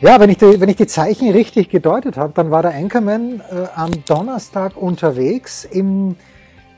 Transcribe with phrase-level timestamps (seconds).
[0.00, 3.40] Ja, wenn ich die, wenn ich die Zeichen richtig gedeutet habe, dann war der Anchorman
[3.40, 6.14] äh, am Donnerstag unterwegs im,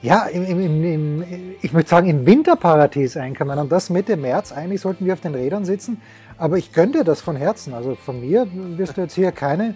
[0.00, 1.24] ja, im, im, im,
[1.60, 3.58] ich möchte sagen, im Winterparadies Anchorman.
[3.58, 4.52] Und das Mitte März.
[4.52, 6.00] Eigentlich sollten wir auf den Rädern sitzen.
[6.38, 7.74] Aber ich gönne das von Herzen.
[7.74, 8.46] Also von mir
[8.78, 9.74] wirst du jetzt hier keine,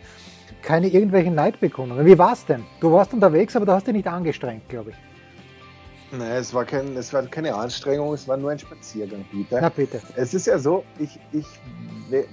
[0.63, 2.07] keine irgendwelchen Neidbekundungen.
[2.07, 2.65] Wie war's denn?
[2.81, 5.14] Du warst unterwegs, aber du hast dich nicht angestrengt, glaube ich.
[6.19, 9.61] Nein, es war, kein, es war keine Anstrengung, es war nur ein Spaziergang, Peter.
[9.61, 10.01] Na bitte.
[10.17, 11.47] Es ist ja so, ich, ich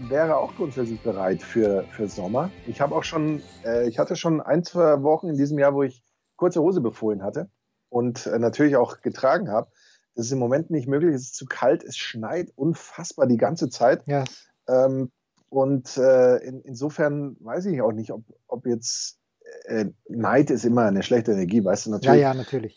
[0.09, 2.51] wäre auch grundsätzlich bereit für, für Sommer.
[2.67, 5.83] Ich habe auch schon, äh, ich hatte schon ein, zwei Wochen in diesem Jahr, wo
[5.83, 6.03] ich
[6.35, 7.49] kurze Hose befohlen hatte
[7.89, 9.69] und äh, natürlich auch getragen habe.
[10.15, 13.69] Das ist im Moment nicht möglich, es ist zu kalt, es schneit unfassbar die ganze
[13.69, 14.03] Zeit.
[14.07, 14.25] Ja.
[14.67, 15.11] Ähm,
[15.49, 19.19] und äh, in, insofern weiß ich auch nicht, ob, ob jetzt
[19.65, 22.21] äh, Neid ist immer eine schlechte Energie, weißt du natürlich.
[22.21, 22.75] Ja, ja, natürlich.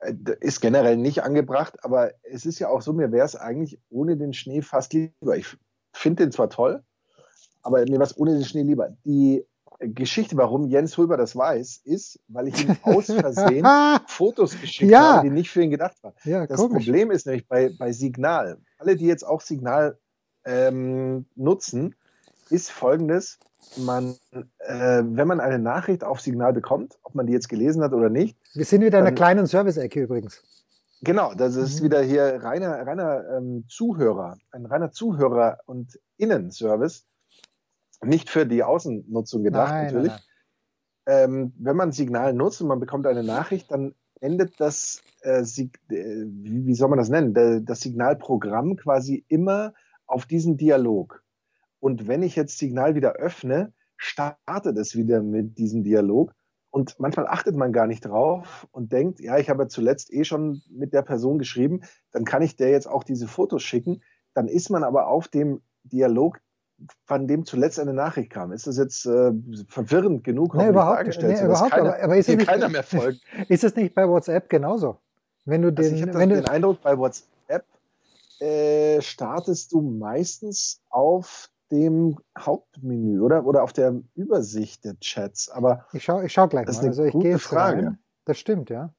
[0.00, 3.80] Äh, ist generell nicht angebracht, aber es ist ja auch so, mir wäre es eigentlich
[3.90, 5.36] ohne den Schnee fast lieber.
[5.36, 5.46] Ich
[5.92, 6.82] finde den zwar toll,
[7.62, 8.90] aber mir wäre es ohne den Schnee lieber.
[9.04, 9.44] Die
[9.80, 13.64] Geschichte, warum Jens Röber das weiß, ist, weil ich ihm aus Versehen
[14.08, 15.16] Fotos geschickt Ja.
[15.16, 16.14] habe, die nicht für ihn gedacht waren.
[16.24, 16.84] Ja, Das komisch.
[16.86, 19.98] Problem ist nämlich bei, bei Signal, alle, die jetzt auch Signal
[20.44, 21.94] ähm, nutzen,
[22.50, 23.38] ist folgendes.
[23.76, 27.92] Man, äh, wenn man eine Nachricht auf Signal bekommt, ob man die jetzt gelesen hat
[27.92, 30.42] oder nicht, Wir sind wieder in einer kleinen Service-Ecke übrigens.
[31.02, 31.84] Genau, das ist Mhm.
[31.84, 37.04] wieder hier reiner, reiner ähm, Zuhörer, ein reiner Zuhörer- und Innenservice.
[38.02, 40.12] Nicht für die Außennutzung gedacht, nein, natürlich.
[40.12, 40.20] nein,
[41.06, 45.78] Ähm, wenn man Signal nutzt und man bekommt eine Nachricht, dann endet das, äh, Sig
[45.90, 45.94] äh,
[46.26, 49.72] wie, wie soll man das nennen, das Signalprogramm quasi immer
[50.06, 51.22] auf diesen Dialog.
[51.80, 56.32] Und wenn ich jetzt Signal wieder öffne, startet es wieder mit diesem Dialog.
[56.70, 60.24] Und manchmal achtet man gar nicht drauf und denkt, ja, ich habe ja zuletzt eh
[60.24, 61.80] schon mit der Person geschrieben,
[62.12, 64.02] dann kann ich der jetzt auch diese Fotos schicken.
[64.34, 66.38] Dann ist man aber auf dem Dialog,
[67.06, 68.52] von dem zuletzt eine Nachricht kam.
[68.52, 69.32] Ist das jetzt äh,
[69.66, 73.20] verwirrend genug, Nee, überhaupt- dargestellt, nee, überhaupt, keiner, aber- aber ist nicht- keiner mehr folgt?
[73.48, 74.98] Ist es nicht bei WhatsApp genauso?
[75.46, 77.64] Wenn du Also den, ich habe den Eindruck, bei WhatsApp
[78.40, 85.48] äh, startest du meistens auf dem Hauptmenü oder, oder auf der Übersicht der Chats.
[85.48, 86.86] Aber ich schau, ich schau gleich Das ist mal.
[86.86, 87.82] eine Also ich gute Frage.
[87.86, 87.98] rein.
[88.24, 88.92] Das stimmt, ja.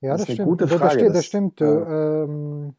[0.00, 0.48] Ja, Das das, ist stimmt.
[0.48, 1.60] gute Das- Das, Frage, stimmt, das das- stimmt.
[1.60, 2.74] Du, ähm,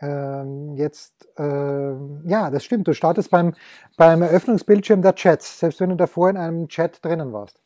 [0.00, 2.88] ähm, jetzt, ähm, ja, das stimmt.
[2.88, 3.54] Du startest beim,
[3.96, 7.60] beim Eröffnungsbildschirm der Chats, selbst wenn du davor in einem Chat drinnen warst.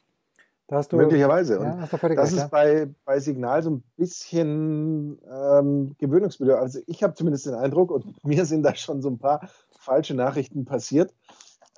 [0.69, 1.55] Da hast du, möglicherweise.
[1.55, 2.49] ja, hast du völlig das recht, ist ja.
[2.49, 6.63] bei, bei Signal so ein bisschen ähm, gewöhnungsbedürftig.
[6.63, 9.49] Also ich habe zumindest den Eindruck, und mir sind da schon so ein paar
[9.81, 11.15] falsche Nachrichten passiert.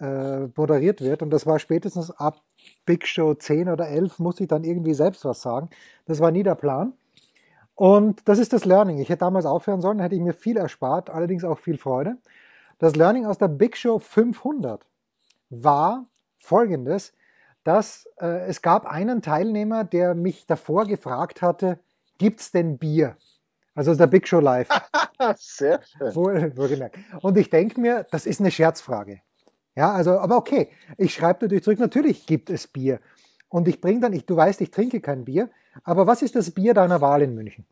[0.00, 1.20] äh, moderiert wird.
[1.20, 2.40] Und das war spätestens ab
[2.86, 5.68] Big Show 10 oder 11 muss ich dann irgendwie selbst was sagen.
[6.06, 6.94] Das war nie der Plan.
[7.74, 8.96] Und das ist das Learning.
[8.96, 12.16] Ich hätte damals aufhören sollen, hätte ich mir viel erspart, allerdings auch viel Freude.
[12.78, 14.86] Das Learning aus der Big Show 500
[15.50, 16.06] war
[16.38, 17.12] folgendes,
[17.64, 21.78] dass äh, es gab einen Teilnehmer, der mich davor gefragt hatte,
[22.18, 23.16] gibt's denn Bier?
[23.74, 24.68] Also der Big Show Live.
[25.36, 26.14] Sehr schön.
[26.14, 26.98] Wohl, wohlgemerkt.
[27.22, 29.20] Und ich denke mir, das ist eine Scherzfrage.
[29.76, 30.70] Ja, also, aber okay.
[30.96, 33.00] Ich schreibe natürlich zurück, natürlich gibt es Bier.
[33.48, 35.48] Und ich bringe dann, ich, du weißt, ich trinke kein Bier,
[35.84, 37.64] aber was ist das Bier deiner Wahl in München?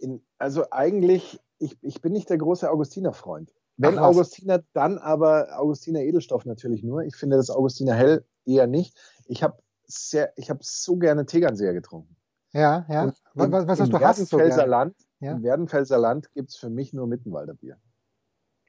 [0.00, 3.54] In, also eigentlich, ich, ich bin nicht der große Augustiner-Freund.
[3.76, 4.04] Wenn Ach?
[4.04, 7.02] Augustiner, dann aber Augustiner Edelstoff natürlich nur.
[7.02, 8.96] Ich finde das Augustiner Hell eher nicht.
[9.26, 12.16] Ich habe sehr, ich habe so gerne Tegernseher getrunken.
[12.52, 13.02] Ja, ja.
[13.02, 14.64] Und Was, was, hast du hast so gerne?
[14.66, 15.32] Land, Ja.
[15.32, 17.78] Im Werdenfelser Land gibt es für mich nur Mittenwalder Bier.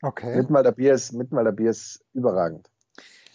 [0.02, 0.36] Okay.
[0.36, 2.70] Mittenwalder Bier ist, Mittenwalder Bier ist überragend.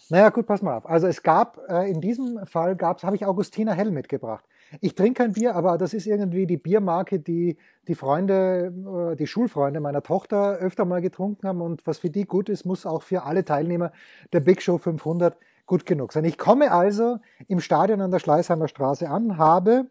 [0.09, 0.85] Naja, gut, pass mal auf.
[0.85, 4.43] Also es gab, äh, in diesem Fall gab's, habe ich Augustiner Hell mitgebracht.
[4.79, 7.57] Ich trinke kein Bier, aber das ist irgendwie die Biermarke, die
[7.87, 8.73] die Freunde,
[9.11, 12.65] äh, die Schulfreunde meiner Tochter öfter mal getrunken haben und was für die gut ist,
[12.65, 13.91] muss auch für alle Teilnehmer
[14.31, 15.35] der Big Show 500
[15.65, 16.23] gut genug sein.
[16.23, 19.87] Ich komme also im Stadion an der Schleißheimer Straße an, habe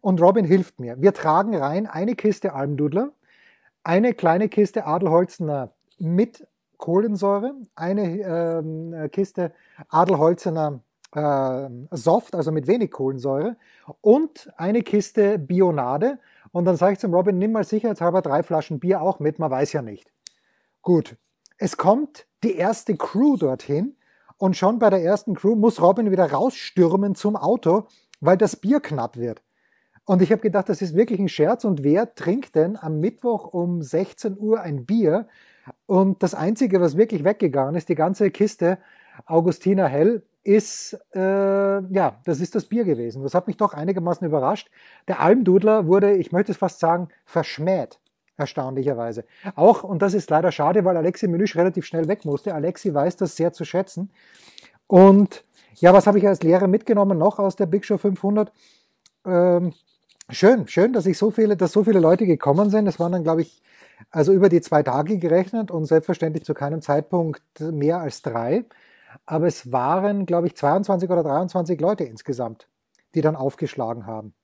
[0.00, 1.00] und Robin hilft mir.
[1.00, 3.10] Wir tragen rein eine Kiste Almdudler,
[3.82, 6.46] eine kleine Kiste Adelholzener mit
[6.78, 9.52] Kohlensäure, eine ähm, Kiste
[9.88, 10.80] Adelholzener
[11.14, 13.56] äh, Soft, also mit wenig Kohlensäure
[14.00, 16.18] und eine Kiste Bionade.
[16.52, 19.50] Und dann sage ich zum Robin, nimm mal sicherheitshalber drei Flaschen Bier auch mit, man
[19.50, 20.12] weiß ja nicht.
[20.82, 21.16] Gut,
[21.58, 23.96] es kommt die erste Crew dorthin
[24.36, 27.86] und schon bei der ersten Crew muss Robin wieder rausstürmen zum Auto,
[28.20, 29.42] weil das Bier knapp wird.
[30.04, 31.64] Und ich habe gedacht, das ist wirklich ein Scherz.
[31.64, 35.28] Und wer trinkt denn am Mittwoch um 16 Uhr ein Bier?
[35.86, 38.78] Und das Einzige, was wirklich weggegangen ist, die ganze Kiste
[39.24, 43.22] Augustiner Hell, ist, äh, ja, das ist das Bier gewesen.
[43.22, 44.70] Das hat mich doch einigermaßen überrascht.
[45.08, 47.98] Der Almdudler wurde, ich möchte es fast sagen, verschmäht.
[48.36, 49.24] Erstaunlicherweise.
[49.54, 52.52] Auch, und das ist leider schade, weil Alexi Menüsch relativ schnell weg musste.
[52.54, 54.10] Alexi weiß das sehr zu schätzen.
[54.86, 55.44] Und
[55.76, 58.52] ja, was habe ich als Lehre mitgenommen noch aus der Big Show 500?
[59.24, 59.72] Ähm,
[60.30, 62.86] schön, schön, dass ich so viele, dass so viele Leute gekommen sind.
[62.88, 63.62] Es waren dann, glaube ich,
[64.10, 68.64] also über die zwei Tage gerechnet und selbstverständlich zu keinem Zeitpunkt mehr als drei.
[69.26, 72.68] Aber es waren, glaube ich, 22 oder 23 Leute insgesamt,
[73.14, 74.34] die dann aufgeschlagen haben.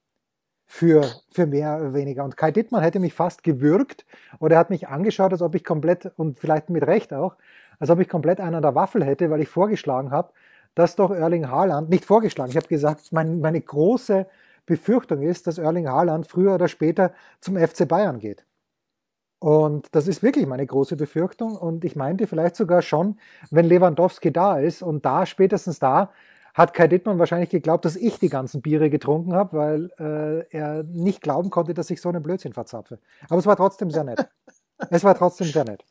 [0.66, 2.24] Für, für mehr oder weniger.
[2.24, 4.06] Und Kai Dittmann hätte mich fast gewürgt
[4.38, 7.36] oder er hat mich angeschaut, als ob ich komplett, und vielleicht mit Recht auch,
[7.80, 10.32] als ob ich komplett einen an der Waffel hätte, weil ich vorgeschlagen habe,
[10.76, 14.28] dass doch Erling Haaland, nicht vorgeschlagen, ich habe gesagt, mein, meine große
[14.66, 18.44] Befürchtung ist, dass Erling Haaland früher oder später zum FC Bayern geht.
[19.40, 21.56] Und das ist wirklich meine große Befürchtung.
[21.56, 23.18] Und ich meinte vielleicht sogar schon,
[23.50, 26.10] wenn Lewandowski da ist und da, spätestens da,
[26.52, 30.82] hat Kai Dittmann wahrscheinlich geglaubt, dass ich die ganzen Biere getrunken habe, weil äh, er
[30.82, 32.98] nicht glauben konnte, dass ich so einen Blödsinn verzapfe.
[33.28, 34.28] Aber es war trotzdem sehr nett.
[34.88, 35.84] Es war trotzdem sehr nett.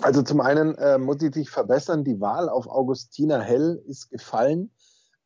[0.00, 4.72] Also zum einen äh, muss ich dich verbessern, die Wahl auf Augustiner Hell ist gefallen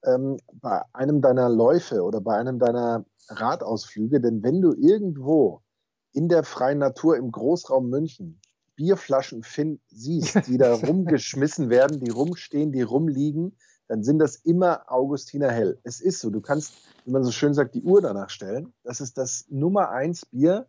[0.04, 5.62] ähm, bei einem deiner Läufe oder bei einem deiner Radausflüge, denn wenn du irgendwo
[6.12, 8.40] in der freien Natur im Großraum München
[8.76, 13.56] Bierflaschen find, siehst, die da rumgeschmissen werden, die rumstehen, die rumliegen,
[13.88, 15.78] dann sind das immer Augustiner Hell.
[15.82, 16.72] Es ist so, du kannst,
[17.04, 18.72] wie man so schön sagt, die Uhr danach stellen.
[18.84, 20.66] Das ist das Nummer eins Bier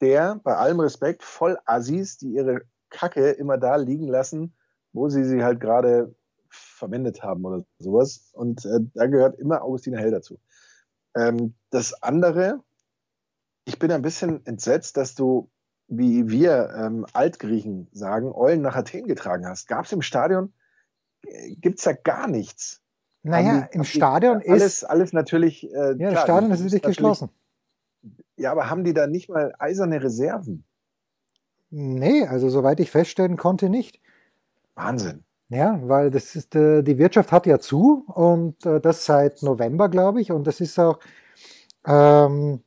[0.00, 4.54] der, bei allem Respekt, voll Assis, die ihre Kacke immer da liegen lassen,
[4.92, 6.14] wo sie sie halt gerade
[6.48, 8.30] verwendet haben oder sowas.
[8.32, 10.38] Und äh, da gehört immer Augustiner Hell dazu.
[11.16, 12.62] Ähm, das andere,
[13.64, 15.50] ich bin ein bisschen entsetzt, dass du,
[15.88, 19.68] wie wir ähm, Altgriechen sagen, Eulen nach Athen getragen hast.
[19.68, 20.52] Gab es im Stadion,
[21.26, 22.80] äh, gibt es da gar nichts.
[23.22, 25.64] Naja, die- im die- Stadion alles, ist, Alles natürlich.
[25.72, 27.30] Äh, ja, das klar, Stadion die- ist die natürlich natürlich- geschlossen.
[28.36, 30.64] Ja, aber haben die da nicht mal eiserne Reserven?
[31.70, 34.00] Nee, also soweit ich feststellen konnte, nicht.
[34.74, 35.24] Wahnsinn.
[35.48, 39.88] Ja, weil das ist, äh, die Wirtschaft hat ja zu und äh, das seit November,
[39.88, 40.32] glaube ich.
[40.32, 40.98] Und das ist auch,
[41.86, 42.62] ähm,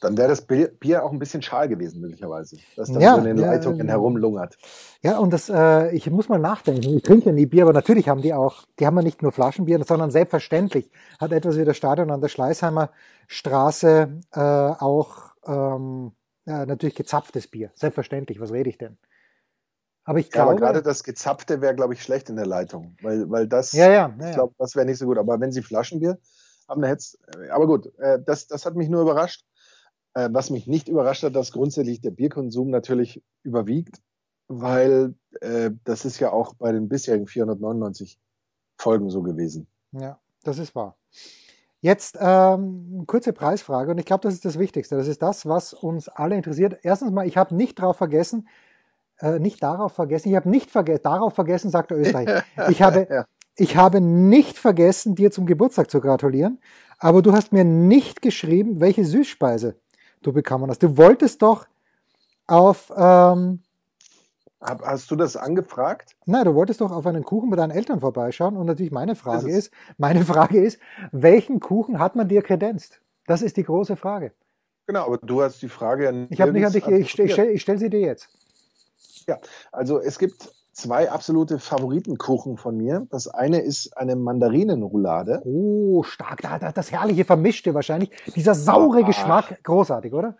[0.00, 2.62] Dann wäre das Bier, auch ein bisschen schal gewesen, möglicherweise.
[2.76, 4.58] Dass das Ja, so in den ja, Leitungen ähm, herumlungert.
[5.02, 6.96] ja, und das, äh, ich muss mal nachdenken.
[6.96, 9.32] Ich trinke ja nie Bier, aber natürlich haben die auch, die haben ja nicht nur
[9.32, 12.90] Flaschenbier, sondern selbstverständlich hat etwas wie das Stadion an der Schleißheimer
[13.28, 16.12] Straße äh, auch ähm,
[16.46, 17.70] ja, natürlich gezapftes Bier.
[17.74, 18.98] Selbstverständlich, was rede ich denn?
[20.04, 22.96] Aber ich Ja, aber glaube, gerade das Gezapfte wäre, glaube ich, schlecht in der Leitung.
[23.02, 24.32] Weil, weil das, ja, ja, ja, ich ja.
[24.32, 25.18] glaube, das wäre nicht so gut.
[25.18, 26.18] Aber wenn sie Flaschenbier
[26.68, 27.04] haben, dann hätte
[27.52, 29.44] Aber gut, äh, das, das hat mich nur überrascht.
[30.16, 34.00] Äh, was mich nicht überrascht hat, dass grundsätzlich der Bierkonsum natürlich überwiegt,
[34.48, 38.18] weil äh, das ist ja auch bei den bisherigen 499
[38.78, 39.66] Folgen so gewesen.
[39.92, 40.96] Ja, das ist wahr.
[41.82, 44.96] Jetzt ähm, kurze Preisfrage und ich glaube, das ist das Wichtigste.
[44.96, 46.78] Das ist das, was uns alle interessiert.
[46.82, 48.48] Erstens mal, ich habe nicht darauf vergessen,
[49.18, 52.42] äh, nicht darauf vergessen, ich habe nicht vergessen, darauf vergessen, sagt der Österreich.
[52.70, 53.26] Ich habe, ja.
[53.54, 56.58] ich habe nicht vergessen, dir zum Geburtstag zu gratulieren,
[56.98, 59.76] aber du hast mir nicht geschrieben, welche Süßspeise
[60.26, 60.82] Du bekommen hast.
[60.82, 61.68] Du wolltest doch
[62.48, 63.60] auf, ähm,
[64.60, 66.16] Hast du das angefragt?
[66.24, 69.48] Nein, du wolltest doch auf einen Kuchen mit deinen Eltern vorbeischauen und natürlich meine Frage
[69.48, 70.80] ist, ist, meine Frage ist,
[71.12, 73.00] welchen Kuchen hat man dir kredenzt?
[73.28, 74.32] Das ist die große Frage.
[74.88, 77.52] Genau, aber du hast die Frage an Ich habe nicht an dich, ich, ich, stelle,
[77.52, 78.28] ich stelle sie dir jetzt.
[79.28, 79.38] Ja,
[79.70, 83.06] also es gibt zwei absolute Favoritenkuchen von mir.
[83.10, 85.40] Das eine ist eine Mandarinenroulade.
[85.44, 86.42] Oh, stark.
[86.74, 88.10] Das herrliche Vermischte wahrscheinlich.
[88.34, 89.06] Dieser saure ah.
[89.06, 89.58] Geschmack.
[89.62, 90.36] Großartig, oder?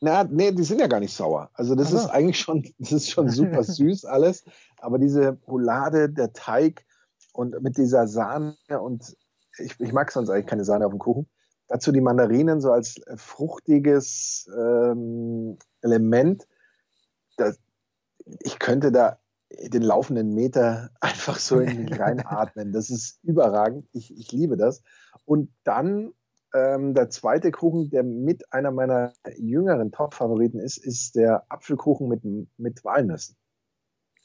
[0.00, 1.50] Na, nee, die sind ja gar nicht sauer.
[1.54, 2.02] Also das Aha.
[2.02, 4.44] ist eigentlich schon, das ist schon super süß alles.
[4.78, 6.84] Aber diese Roulade, der Teig
[7.32, 9.16] und mit dieser Sahne und
[9.58, 11.26] ich, ich mag sonst eigentlich keine Sahne auf dem Kuchen.
[11.68, 16.46] Dazu die Mandarinen so als fruchtiges ähm, Element.
[17.38, 17.58] Das,
[18.40, 19.18] ich könnte da
[19.60, 22.72] den laufenden Meter einfach so in mich reinatmen.
[22.72, 23.86] Das ist überragend.
[23.92, 24.82] Ich, ich liebe das.
[25.24, 26.12] Und dann
[26.54, 32.22] ähm, der zweite Kuchen, der mit einer meiner jüngeren Top-Favoriten ist, ist der Apfelkuchen mit,
[32.58, 33.36] mit Walnüssen.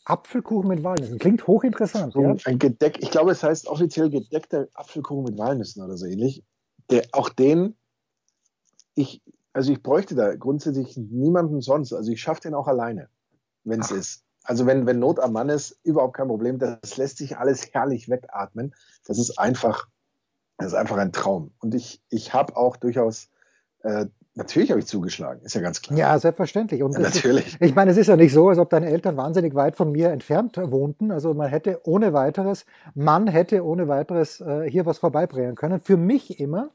[0.05, 1.19] Apfelkuchen mit Walnüssen.
[1.19, 2.13] Klingt hochinteressant.
[2.13, 2.35] So, ja?
[2.45, 6.43] Ein Gedeck, ich glaube, es heißt offiziell gedeckter Apfelkuchen mit Walnüssen oder so ähnlich.
[6.89, 7.75] Der, auch den,
[8.95, 9.21] ich,
[9.53, 11.93] also ich bräuchte da grundsätzlich niemanden sonst.
[11.93, 13.09] Also ich schaffe den auch alleine,
[13.63, 14.26] wenn es ist.
[14.47, 16.57] Also wenn, wenn Not am Mann ist, überhaupt kein Problem.
[16.57, 18.73] Das lässt sich alles herrlich wegatmen.
[19.05, 19.87] Das ist einfach
[20.57, 21.51] das ist einfach ein Traum.
[21.59, 23.29] Und ich, ich habe auch durchaus,
[23.83, 25.97] äh, natürlich habe ich zugeschlagen, ist ja ganz klar.
[25.97, 26.81] Ja, selbstverständlich.
[26.81, 27.47] Und ja, natürlich.
[27.47, 29.91] Ist, ich meine, es ist ja nicht so, als ob deine Eltern wahnsinnig weit von
[29.91, 31.11] mir entfernt wohnten.
[31.11, 35.79] Also man hätte ohne weiteres, man hätte ohne weiteres äh, hier was vorbeibringen können.
[35.79, 36.71] Für mich immer.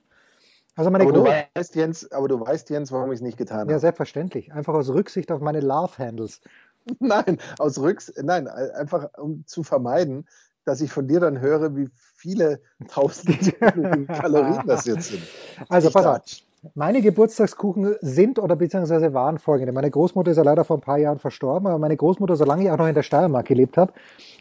[0.75, 3.61] Also meine aber, du weißt, Jens, aber du weißt, Jens, warum ich es nicht getan
[3.61, 3.73] habe.
[3.73, 4.53] Ja, selbstverständlich.
[4.55, 6.41] Einfach aus Rücksicht auf meine Love-Handles.
[6.99, 10.27] Nein, aus Rücks nein, einfach um zu vermeiden,
[10.65, 13.59] dass ich von dir dann höre, wie viele tausend
[14.09, 15.23] Kalorien das jetzt sind.
[15.69, 16.21] Also pass auf.
[16.75, 19.73] Meine Geburtstagskuchen sind oder beziehungsweise waren folgende.
[19.73, 22.71] Meine Großmutter ist ja leider vor ein paar Jahren verstorben, aber meine Großmutter, solange ich
[22.71, 23.93] auch noch in der Steiermark gelebt habe,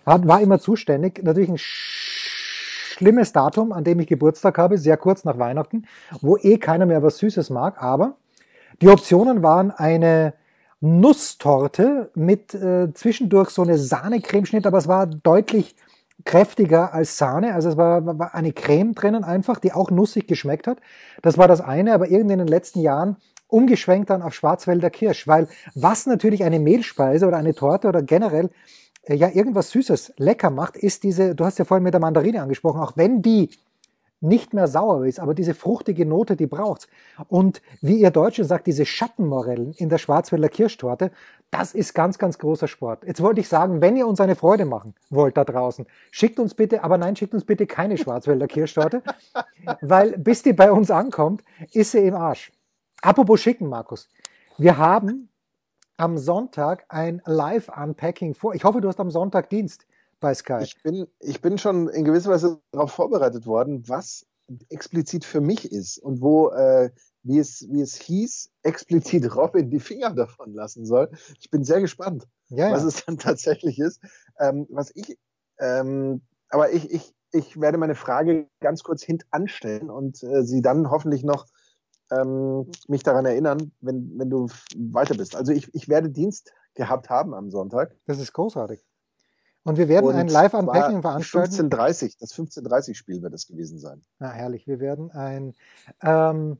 [0.06, 1.24] war immer zuständig.
[1.24, 5.88] Natürlich ein schlimmes Datum, an dem ich Geburtstag habe, sehr kurz nach Weihnachten,
[6.22, 8.18] wo eh keiner mehr was Süßes mag, aber
[8.84, 10.34] die Optionen waren eine
[10.82, 15.76] Nusstorte mit äh, zwischendurch so eine Sahnecremeschnitt, aber es war deutlich
[16.26, 17.54] kräftiger als Sahne.
[17.54, 20.80] Also es war, war eine Creme drinnen einfach, die auch nussig geschmeckt hat.
[21.22, 25.28] Das war das eine, aber irgendwie in den letzten Jahren umgeschwenkt dann auf Schwarzwälder Kirsch,
[25.28, 28.50] weil was natürlich eine Mehlspeise oder eine Torte oder generell
[29.04, 32.42] äh, ja irgendwas Süßes lecker macht, ist diese, du hast ja vorhin mit der Mandarine
[32.42, 33.50] angesprochen, auch wenn die
[34.22, 36.88] nicht mehr sauer ist, aber diese fruchtige Note, die braucht's.
[37.28, 41.12] Und wie ihr Deutschen sagt, diese Schattenmorellen in der Schwarzwälder Kirschtorte,
[41.50, 43.04] das ist ganz, ganz großer Sport.
[43.06, 46.54] Jetzt wollte ich sagen, wenn ihr uns eine Freude machen wollt da draußen, schickt uns
[46.54, 49.02] bitte, aber nein, schickt uns bitte keine Schwarzwälder Kirschtorte,
[49.82, 52.52] weil bis die bei uns ankommt, ist sie im Arsch.
[53.02, 54.08] Apropos schicken, Markus.
[54.58, 55.30] Wir haben
[55.98, 58.54] am Sonntag ein Live-Unpacking vor.
[58.54, 59.86] Ich hoffe, du hast am Sonntag Dienst
[60.22, 60.60] bei Sky.
[60.62, 64.26] Ich bin, ich bin schon in gewisser Weise darauf vorbereitet worden, was
[64.70, 66.92] explizit für mich ist und wo, äh,
[67.24, 71.10] wie, es, wie es hieß, explizit Robin die Finger davon lassen soll.
[71.40, 72.72] Ich bin sehr gespannt, ja, ja.
[72.74, 74.02] was es dann tatsächlich ist.
[74.40, 75.18] Ähm, was ich,
[75.60, 80.90] ähm, aber ich, ich, ich werde meine Frage ganz kurz hintanstellen und äh, sie dann
[80.92, 81.48] hoffentlich noch
[82.12, 85.36] ähm, mich daran erinnern, wenn, wenn du weiter bist.
[85.36, 87.96] Also ich, ich werde Dienst gehabt haben am Sonntag.
[88.06, 88.86] Das ist großartig.
[89.64, 91.70] Und wir werden und ein Live-Unpacking veranstalten.
[91.70, 94.02] 15.30, das 15.30 Spiel wird es gewesen sein.
[94.20, 94.66] Na, herrlich.
[94.66, 95.54] Wir werden ein,
[96.02, 96.58] ähm,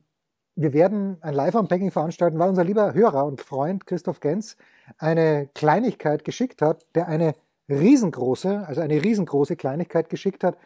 [0.54, 4.56] wir werden ein Live-Unpacking veranstalten, weil unser lieber Hörer und Freund Christoph Gens
[4.98, 7.34] eine Kleinigkeit geschickt hat, der eine
[7.68, 10.56] riesengroße, also eine riesengroße Kleinigkeit geschickt hat.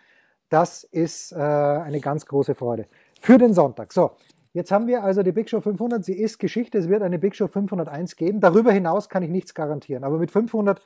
[0.51, 2.87] Das ist äh, eine ganz große Freude.
[3.21, 3.93] Für den Sonntag.
[3.93, 4.13] So,
[4.57, 6.03] Jetzt haben wir also die Big Show 500.
[6.03, 6.79] Sie ist Geschichte.
[6.79, 8.41] Es wird eine Big Show 501 geben.
[8.41, 10.03] Darüber hinaus kann ich nichts garantieren.
[10.03, 10.81] Aber mit 500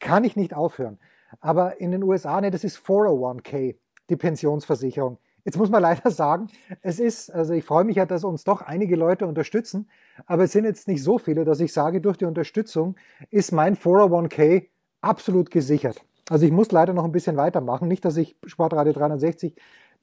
[0.00, 0.98] kann ich nicht aufhören.
[1.40, 3.76] Aber in den USA, ne, das ist 401k,
[4.08, 5.18] die Pensionsversicherung.
[5.44, 6.48] Jetzt muss man leider sagen,
[6.82, 9.88] es ist, also ich freue mich ja, dass uns doch einige Leute unterstützen,
[10.26, 12.96] aber es sind jetzt nicht so viele, dass ich sage, durch die Unterstützung
[13.30, 14.66] ist mein 401k
[15.00, 16.02] absolut gesichert.
[16.28, 17.86] Also ich muss leider noch ein bisschen weitermachen.
[17.86, 19.54] Nicht, dass ich Sportradio 360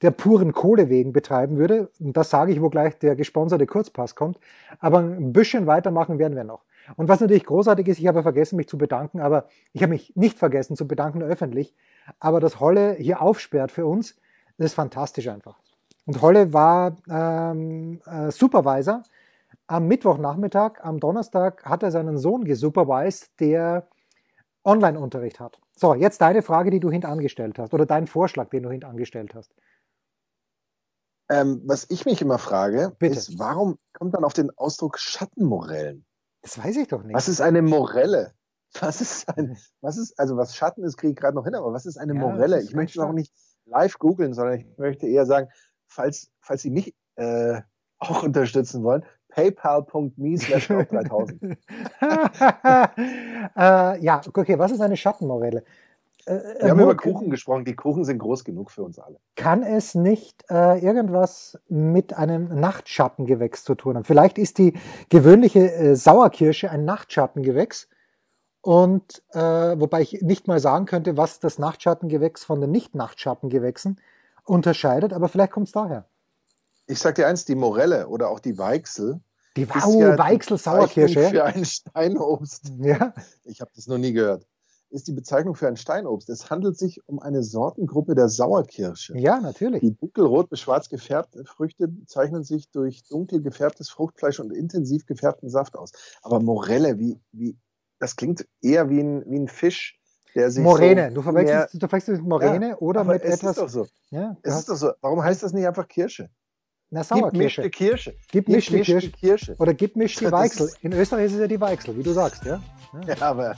[0.02, 1.90] der puren Kohle wegen betreiben würde.
[2.00, 4.38] Und das sage ich, wo gleich der gesponserte Kurzpass kommt.
[4.80, 6.64] Aber ein bisschen weitermachen werden wir noch.
[6.96, 10.14] Und was natürlich großartig ist, ich habe vergessen, mich zu bedanken, aber ich habe mich
[10.16, 11.74] nicht vergessen zu bedanken öffentlich.
[12.20, 14.16] Aber dass Holle hier aufsperrt für uns,
[14.58, 15.58] das ist fantastisch einfach.
[16.06, 19.02] Und Holle war ähm, äh, Supervisor.
[19.66, 23.88] Am Mittwochnachmittag, am Donnerstag hat er seinen Sohn gesupervised, der
[24.64, 25.58] Online-Unterricht hat.
[25.76, 29.54] So, jetzt deine Frage, die du hintangestellt hast, oder dein Vorschlag, den du hintangestellt hast.
[31.30, 33.16] Ähm, was ich mich immer frage, Bitte.
[33.16, 36.04] ist, warum kommt man auf den Ausdruck Schattenmorellen?
[36.44, 37.14] Das weiß ich doch nicht.
[37.14, 38.32] Was ist eine Morelle?
[38.78, 41.72] Was ist ein, was ist, also was Schatten ist, kriege ich gerade noch hin, aber
[41.72, 42.58] was ist eine Ja, Morelle?
[42.58, 43.32] ist Ich möchte es auch nicht
[43.64, 45.48] live googeln, sondern ich möchte eher sagen,
[45.86, 47.62] falls, falls Sie mich äh,
[47.98, 51.40] auch unterstützen wollen, paypal.me slash 3000.
[53.56, 55.64] äh, ja, okay, was ist eine Schattenmorelle?
[56.26, 59.18] Äh, Wir haben über Kuchen gesprochen, die Kuchen sind groß genug für uns alle.
[59.36, 64.04] Kann es nicht äh, irgendwas mit einem Nachtschattengewächs zu tun haben?
[64.04, 64.74] Vielleicht ist die
[65.10, 67.88] gewöhnliche äh, Sauerkirsche ein Nachtschattengewächs.
[68.62, 74.00] Und äh, wobei ich nicht mal sagen könnte, was das Nachtschattengewächs von den Nicht-Nachtschattengewächsen
[74.44, 76.06] unterscheidet, aber vielleicht kommt es daher.
[76.86, 79.20] Ich sag dir eins, die Morelle oder auch die Weichsel
[79.56, 81.28] Die ist Wow, ja Weichsel Sauerkirsche.
[81.28, 82.72] für ein Steinobst.
[82.78, 83.12] Ja,
[83.44, 84.46] Ich habe das noch nie gehört.
[84.94, 86.30] Ist die Bezeichnung für ein Steinobst.
[86.30, 89.18] Es handelt sich um eine Sortengruppe der Sauerkirsche.
[89.18, 89.80] ja, natürlich.
[89.80, 95.48] Die dunkelrot bis schwarz gefärbten Früchte zeichnen sich durch dunkel gefärbtes Fruchtfleisch und intensiv gefärbten
[95.50, 95.90] Saft aus.
[96.22, 97.58] Aber Morelle, wie, wie,
[97.98, 99.98] das klingt eher wie ein, wie ein Fisch,
[100.36, 100.62] der sich.
[100.62, 101.08] Moräne.
[101.08, 103.56] So Du verwechselst, mehr- du verwechselst mit Moräne Ja, oder mit es etwas.
[103.56, 103.86] Ist doch so.
[104.10, 104.92] ja, Es hast ist doch so.
[105.00, 106.30] Warum heißt das nicht einfach Kirsche?
[106.94, 107.62] Eine Gib Sauerkirsche.
[107.62, 108.10] mischte Kirsche.
[108.30, 109.10] Gib Gib mischte mischte Kirsche.
[109.12, 109.56] Kirsche.
[109.58, 110.70] Oder gib mich die Das Weichsel.
[110.82, 112.60] In Österreich ist es ja die Weichsel, wie du sagst, ja?
[113.08, 113.56] Ja, aber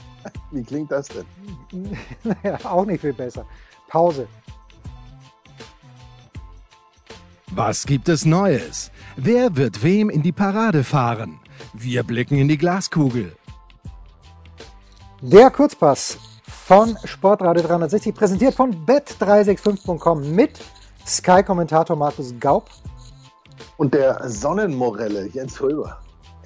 [0.51, 1.95] wie klingt das denn?
[2.43, 3.45] ja auch nicht viel besser.
[3.87, 4.27] Pause.
[7.51, 8.91] Was gibt es Neues?
[9.15, 11.39] Wer wird wem in die Parade fahren?
[11.73, 13.35] Wir blicken in die Glaskugel.
[15.21, 16.17] Der Kurzpass
[16.47, 20.59] von Sportradio 360, präsentiert von bet365.com mit
[21.05, 22.69] Sky-Kommentator Markus Gaub.
[23.77, 25.99] Und der Sonnenmorelle, Jens Röber.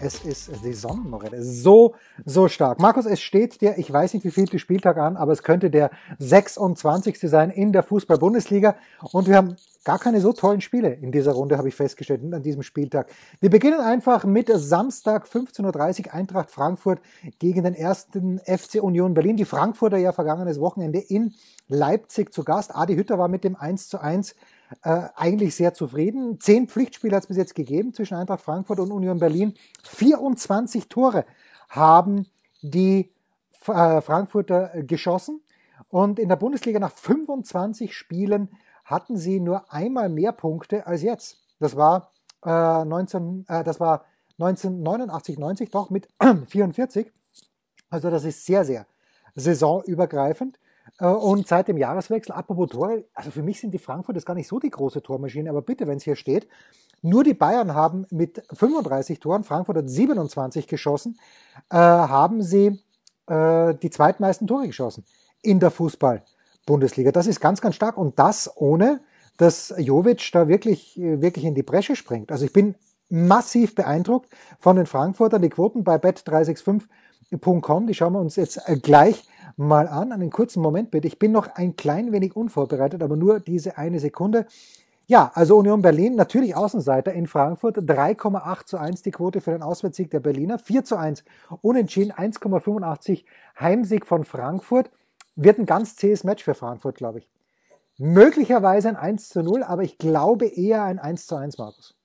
[0.03, 1.43] Es ist die Sonnenmorelle.
[1.43, 1.93] So,
[2.25, 2.79] so stark.
[2.79, 5.69] Markus, es steht dir, ich weiß nicht, wie viel der Spieltag an, aber es könnte
[5.69, 7.19] der 26.
[7.19, 8.75] sein in der Fußball-Bundesliga.
[9.11, 12.41] Und wir haben gar keine so tollen Spiele in dieser Runde, habe ich festgestellt, an
[12.41, 13.11] diesem Spieltag.
[13.41, 16.99] Wir beginnen einfach mit Samstag 15.30 Uhr Eintracht Frankfurt
[17.37, 19.37] gegen den ersten FC Union Berlin.
[19.37, 21.35] Die Frankfurter ja vergangenes Wochenende in
[21.67, 22.75] Leipzig zu Gast.
[22.75, 24.35] Adi Hütter war mit dem 1 zu 1
[24.83, 26.39] äh, eigentlich sehr zufrieden.
[26.39, 29.53] Zehn Pflichtspiele hat es bis jetzt gegeben zwischen Eintracht Frankfurt und Union Berlin.
[29.83, 31.25] 24 Tore
[31.69, 32.27] haben
[32.61, 33.11] die
[33.67, 35.41] äh, Frankfurter äh, geschossen.
[35.89, 38.49] Und in der Bundesliga nach 25 Spielen
[38.85, 41.37] hatten sie nur einmal mehr Punkte als jetzt.
[41.59, 42.11] Das war,
[42.45, 44.05] äh, 19, äh, das war
[44.39, 46.07] 1989, 90 doch mit
[46.47, 47.11] 44.
[47.89, 48.87] Also das ist sehr, sehr
[49.35, 50.59] saisonübergreifend.
[50.99, 54.35] Äh, Und seit dem Jahreswechsel, apropos Tore, also für mich sind die Frankfurt jetzt gar
[54.35, 56.47] nicht so die große Tormaschine, aber bitte, wenn es hier steht,
[57.01, 61.17] nur die Bayern haben mit 35 Toren, Frankfurt hat 27 geschossen,
[61.69, 62.79] äh, haben sie
[63.27, 65.03] äh, die zweitmeisten Tore geschossen
[65.41, 67.11] in der Fußball-Bundesliga.
[67.11, 69.01] Das ist ganz, ganz stark und das ohne,
[69.37, 72.31] dass Jovic da wirklich, wirklich in die Bresche springt.
[72.31, 72.75] Also ich bin
[73.09, 75.41] massiv beeindruckt von den Frankfurtern.
[75.41, 79.23] Die Quoten bei bet365.com, die schauen wir uns jetzt gleich
[79.57, 80.11] mal an.
[80.11, 81.07] Einen kurzen Moment bitte.
[81.07, 84.45] Ich bin noch ein klein wenig unvorbereitet, aber nur diese eine Sekunde.
[85.07, 89.61] Ja, also Union Berlin, natürlich Außenseiter in Frankfurt, 3,8 zu 1 die Quote für den
[89.61, 91.25] Auswärtssieg der Berliner, 4 zu 1
[91.61, 93.25] unentschieden, 1,85
[93.59, 94.89] Heimsieg von Frankfurt.
[95.35, 97.29] Wird ein ganz zähes Match für Frankfurt, glaube ich.
[97.97, 101.95] Möglicherweise ein 1 zu 0, aber ich glaube eher ein 1 zu 1, Markus.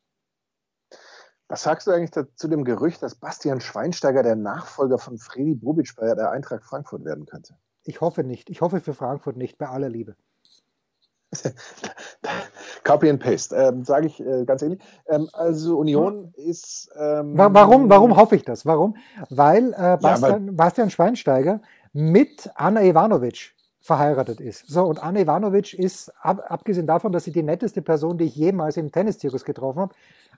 [1.48, 5.94] Was sagst du eigentlich zu dem Gerücht, dass Bastian Schweinsteiger der Nachfolger von Freddy Bobic
[5.96, 7.54] bei der Eintracht Frankfurt werden könnte?
[7.84, 8.50] Ich hoffe nicht.
[8.50, 10.16] Ich hoffe für Frankfurt nicht, bei aller Liebe.
[12.84, 14.80] Copy and Paste, ähm, sage ich äh, ganz ehrlich.
[15.08, 16.88] Ähm, also Union ist.
[16.96, 18.64] Ähm, Wa- Warum, warum hoffe ich das?
[18.66, 18.96] Warum?
[19.30, 21.60] Weil äh, Bastian, Bastian Schweinsteiger
[21.92, 24.66] mit Anna Ivanovic verheiratet ist.
[24.66, 28.34] So, und Anna Ivanovic ist, ab, abgesehen davon, dass sie die netteste Person, die ich
[28.36, 29.94] jemals im Tenniszirkus getroffen habe,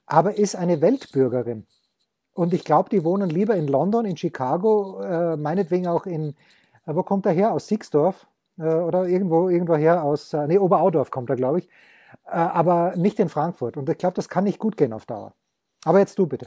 [0.08, 1.66] aber ist eine Weltbürgerin.
[2.32, 6.30] Und ich glaube, die wohnen lieber in London, in Chicago, äh, meinetwegen auch in,
[6.86, 7.52] äh, wo kommt er her?
[7.52, 8.26] Aus Sixdorf
[8.58, 11.68] äh, oder irgendwo, irgendwo her aus, äh, nee, Oberaudorf kommt er, glaube ich,
[12.26, 13.76] äh, aber nicht in Frankfurt.
[13.76, 15.34] Und ich glaube, das kann nicht gut gehen auf Dauer.
[15.84, 16.46] Aber jetzt du bitte.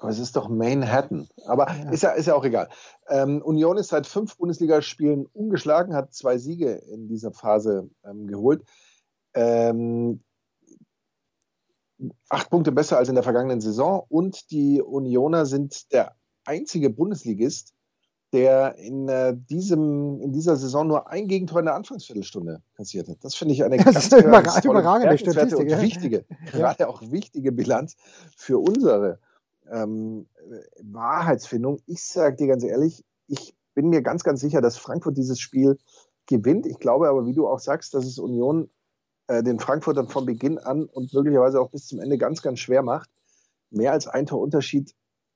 [0.00, 1.28] Aber es ist doch Manhattan.
[1.46, 1.90] Aber Ja.
[1.90, 2.68] ist, ja, ist ja auch egal.
[3.08, 8.62] Ähm, Union ist seit fünf Bundesligaspielen ungeschlagen, hat zwei Siege in dieser Phase ähm, geholt.
[9.34, 10.20] Ähm,
[12.28, 14.04] acht Punkte besser als in der vergangenen Saison.
[14.08, 17.74] Und die Unioner sind der einzige Bundesligist,
[18.32, 23.16] der in, äh, diesem, in dieser Saison nur ein Gegentor in der Anfangsviertelstunde kassiert hat.
[23.22, 25.76] Das finde ich eine Das ganz, ist eine ganz überra- tolle, überragende Statistik, ja.
[25.76, 27.96] und wichtige, gerade auch wichtige Bilanz
[28.36, 29.18] für unsere
[29.70, 30.26] ähm,
[30.82, 31.78] Wahrheitsfindung.
[31.86, 35.78] Ich sage dir ganz ehrlich, ich bin mir ganz, ganz sicher, dass Frankfurt dieses Spiel
[36.26, 36.66] gewinnt.
[36.66, 38.68] Ich glaube aber, wie du auch sagst, dass es Union
[39.28, 42.82] äh, den Frankfurtern von Beginn an und möglicherweise auch bis zum Ende ganz, ganz schwer
[42.82, 43.10] macht.
[43.70, 44.94] Mehr als ein Torunterschied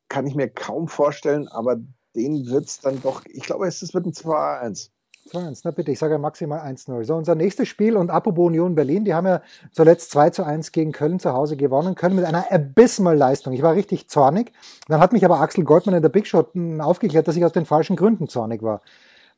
[0.08, 1.76] kann ich mir kaum vorstellen, aber
[2.16, 4.90] den wird es dann doch, ich glaube, es wird ein 2-1.
[5.30, 7.04] 2-1, na bitte, ich sage ja maximal 1-0.
[7.04, 10.72] So, unser nächstes Spiel und apropos Union Berlin, die haben ja zuletzt 2 zu 1
[10.72, 13.52] gegen Köln zu Hause gewonnen, Köln mit einer abysmal Leistung.
[13.52, 14.52] Ich war richtig zornig.
[14.88, 16.50] Dann hat mich aber Axel Goldmann in der Big Shot
[16.80, 18.82] aufgeklärt, dass ich aus den falschen Gründen zornig war.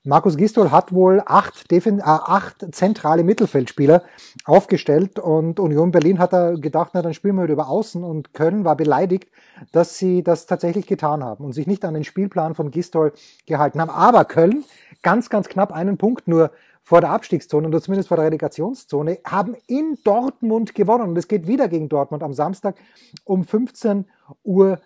[0.06, 4.02] Markus Gistol hat wohl acht, Defen äh, acht zentrale Mittelfeldspieler
[4.44, 8.66] aufgestellt und Union Berlin hat da gedacht, na dann spielen wir über Außen und Köln
[8.66, 9.30] war beleidigt,
[9.72, 13.14] dass sie das tatsächlich getan haben und sich nicht an den Spielplan von Gistol
[13.46, 13.88] gehalten haben.
[13.88, 14.64] Aber Köln,
[15.02, 16.50] ganz, ganz knapp einen Punkt nur
[16.82, 21.46] vor der Abstiegszone oder zumindest vor der Relegationszone, haben in Dortmund gewonnen und es geht
[21.46, 22.76] wieder gegen Dortmund am Samstag
[23.24, 24.04] um 15.30
[24.42, 24.78] Uhr.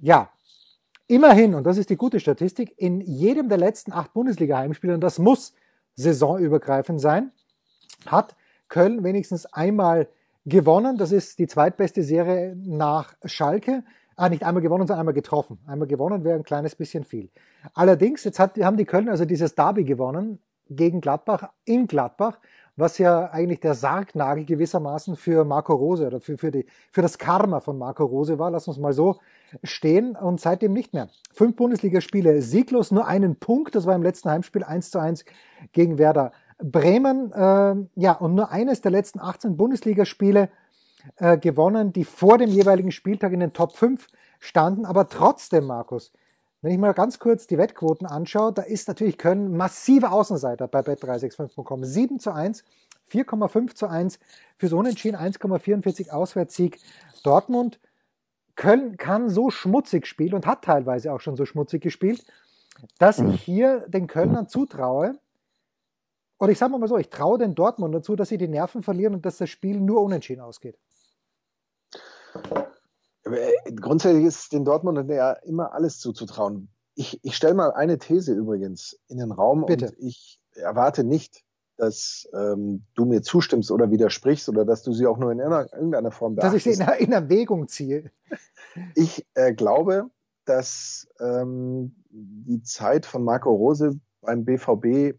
[0.00, 0.30] Ja,
[1.08, 5.18] immerhin, und das ist die gute Statistik, in jedem der letzten acht Bundesliga-Heimspiele, und das
[5.18, 5.54] muss
[5.96, 7.32] saisonübergreifend sein,
[8.06, 8.36] hat
[8.68, 10.08] Köln wenigstens einmal
[10.46, 10.96] gewonnen.
[10.96, 13.82] Das ist die zweitbeste Serie nach Schalke.
[14.16, 15.58] Ah, nicht einmal gewonnen, sondern einmal getroffen.
[15.66, 17.30] Einmal gewonnen wäre ein kleines bisschen viel.
[17.74, 22.38] Allerdings, jetzt hat, haben die Köln also dieses Derby gewonnen gegen Gladbach in Gladbach
[22.78, 27.18] was ja eigentlich der Sargnagel gewissermaßen für Marco Rose oder für, für, die, für das
[27.18, 28.52] Karma von Marco Rose war.
[28.52, 29.18] Lass uns mal so
[29.62, 31.08] stehen und seitdem nicht mehr.
[31.32, 33.74] Fünf Bundesligaspiele sieglos, nur einen Punkt.
[33.74, 35.24] Das war im letzten Heimspiel 1 zu 1
[35.72, 37.32] gegen Werder Bremen.
[37.32, 40.50] Äh, ja, und nur eines der letzten 18 Bundesligaspiele
[41.16, 44.06] äh, gewonnen, die vor dem jeweiligen Spieltag in den Top 5
[44.38, 44.84] standen.
[44.84, 46.12] Aber trotzdem, Markus,
[46.60, 50.80] wenn ich mal ganz kurz die Wettquoten anschaue, da ist natürlich Köln massive Außenseiter bei
[50.80, 51.84] bet365.com.
[51.84, 52.64] 7 zu 1,
[53.10, 54.18] 4,5 zu 1
[54.56, 56.80] fürs Unentschieden, 1,44 Auswärtssieg
[57.22, 57.78] Dortmund.
[58.58, 62.24] Köln kann so schmutzig spielen und hat teilweise auch schon so schmutzig gespielt,
[62.98, 65.16] dass ich hier den Kölnern zutraue,
[66.40, 69.14] oder ich sage mal so, ich traue den Dortmund dazu, dass sie die Nerven verlieren
[69.14, 70.76] und dass das Spiel nur unentschieden ausgeht.
[73.24, 76.68] Äh, grundsätzlich ist den Dortmundern ja immer alles zuzutrauen.
[76.96, 79.86] Ich, ich stelle mal eine These übrigens in den Raum Bitte.
[79.86, 81.44] und ich erwarte nicht,
[81.78, 86.10] dass ähm, du mir zustimmst oder widersprichst oder dass du sie auch nur in irgendeiner
[86.10, 86.66] Form beachtest.
[86.66, 88.10] Dass ich sie in, in Erwägung ziehe.
[88.94, 90.08] Ich äh, glaube,
[90.44, 95.18] dass ähm, die Zeit von Marco Rose beim BVB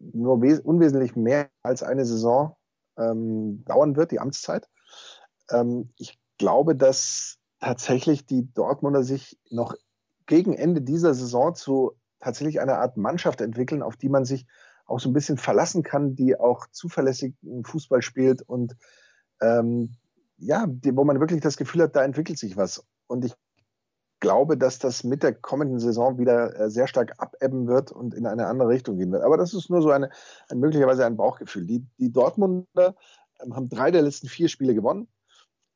[0.00, 0.34] nur
[0.64, 2.56] unwesentlich mehr als eine Saison
[2.96, 4.68] ähm, dauern wird, die Amtszeit.
[5.50, 9.74] Ähm, ich glaube, dass tatsächlich die Dortmunder sich noch
[10.26, 14.46] gegen Ende dieser Saison zu tatsächlich einer Art Mannschaft entwickeln, auf die man sich
[14.86, 18.76] auch so ein bisschen verlassen kann, die auch zuverlässigen Fußball spielt und
[19.40, 19.96] ähm,
[20.36, 22.84] ja, die, wo man wirklich das Gefühl hat, da entwickelt sich was.
[23.06, 23.34] Und ich
[24.20, 28.26] glaube, dass das mit der kommenden Saison wieder äh, sehr stark abebben wird und in
[28.26, 29.22] eine andere Richtung gehen wird.
[29.22, 30.10] Aber das ist nur so eine,
[30.48, 31.66] ein, möglicherweise ein Bauchgefühl.
[31.66, 32.96] Die, die Dortmunder
[33.40, 35.08] ähm, haben drei der letzten vier Spiele gewonnen.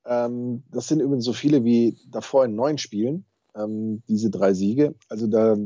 [0.06, 4.94] Ähm, das sind übrigens so viele wie davor in neun Spielen, ähm, diese drei Siege.
[5.08, 5.56] Also da,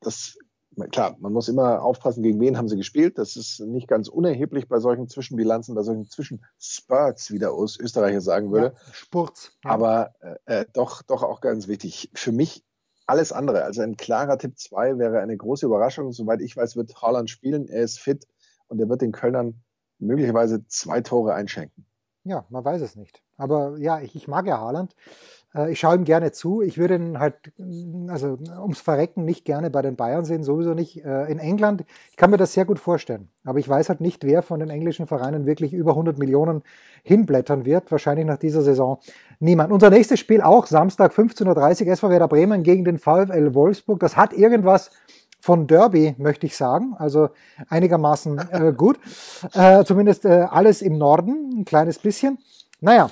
[0.00, 0.38] das,
[0.86, 3.18] klar, man muss immer aufpassen, gegen wen haben sie gespielt.
[3.18, 8.52] Das ist nicht ganz unerheblich bei solchen Zwischenbilanzen, bei solchen Zwischenspurts, wie der Österreicher sagen
[8.52, 8.74] würde.
[8.74, 9.52] Ja, Spurz.
[9.64, 9.70] Ja.
[9.70, 12.10] Aber äh, äh, doch, doch auch ganz wichtig.
[12.14, 12.64] Für mich
[13.06, 13.64] alles andere.
[13.64, 16.12] Also ein klarer Tipp 2 wäre eine große Überraschung.
[16.12, 17.66] Soweit ich weiß, wird Haaland spielen.
[17.68, 18.26] Er ist fit
[18.68, 19.62] und er wird den Kölnern
[19.98, 21.87] möglicherweise zwei Tore einschenken.
[22.28, 23.22] Ja, man weiß es nicht.
[23.38, 24.94] Aber ja, ich, ich mag ja Haaland.
[25.54, 26.60] Äh, ich schaue ihm gerne zu.
[26.60, 30.74] Ich würde ihn halt, mm, also ums Verrecken nicht gerne bei den Bayern sehen, sowieso
[30.74, 31.02] nicht.
[31.02, 33.30] Äh, in England, ich kann mir das sehr gut vorstellen.
[33.44, 36.62] Aber ich weiß halt nicht, wer von den englischen Vereinen wirklich über 100 Millionen
[37.02, 37.90] hinblättern wird.
[37.90, 38.98] Wahrscheinlich nach dieser Saison
[39.40, 39.72] niemand.
[39.72, 44.00] Unser nächstes Spiel auch Samstag 15.30 Uhr SV Werder Bremen gegen den VfL Wolfsburg.
[44.00, 44.90] Das hat irgendwas
[45.40, 46.94] von Derby, möchte ich sagen.
[46.98, 47.30] Also
[47.68, 48.98] einigermaßen äh, gut.
[49.54, 52.38] Äh, zumindest äh, alles im Norden, ein kleines bisschen.
[52.80, 53.10] Naja,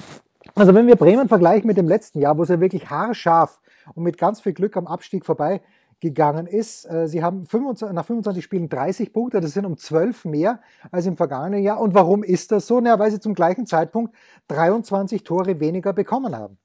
[0.54, 3.60] also wenn wir Bremen vergleichen mit dem letzten Jahr, wo es ja wirklich haarscharf
[3.94, 5.60] und mit ganz viel Glück am Abstieg vorbei
[6.00, 6.84] gegangen ist.
[6.84, 10.60] Äh, sie haben 25, nach 25 Spielen 30 Punkte, das sind um 12 mehr
[10.90, 11.80] als im vergangenen Jahr.
[11.80, 12.80] Und warum ist das so?
[12.80, 14.14] Na, weil sie zum gleichen Zeitpunkt
[14.48, 16.58] 23 Tore weniger bekommen haben.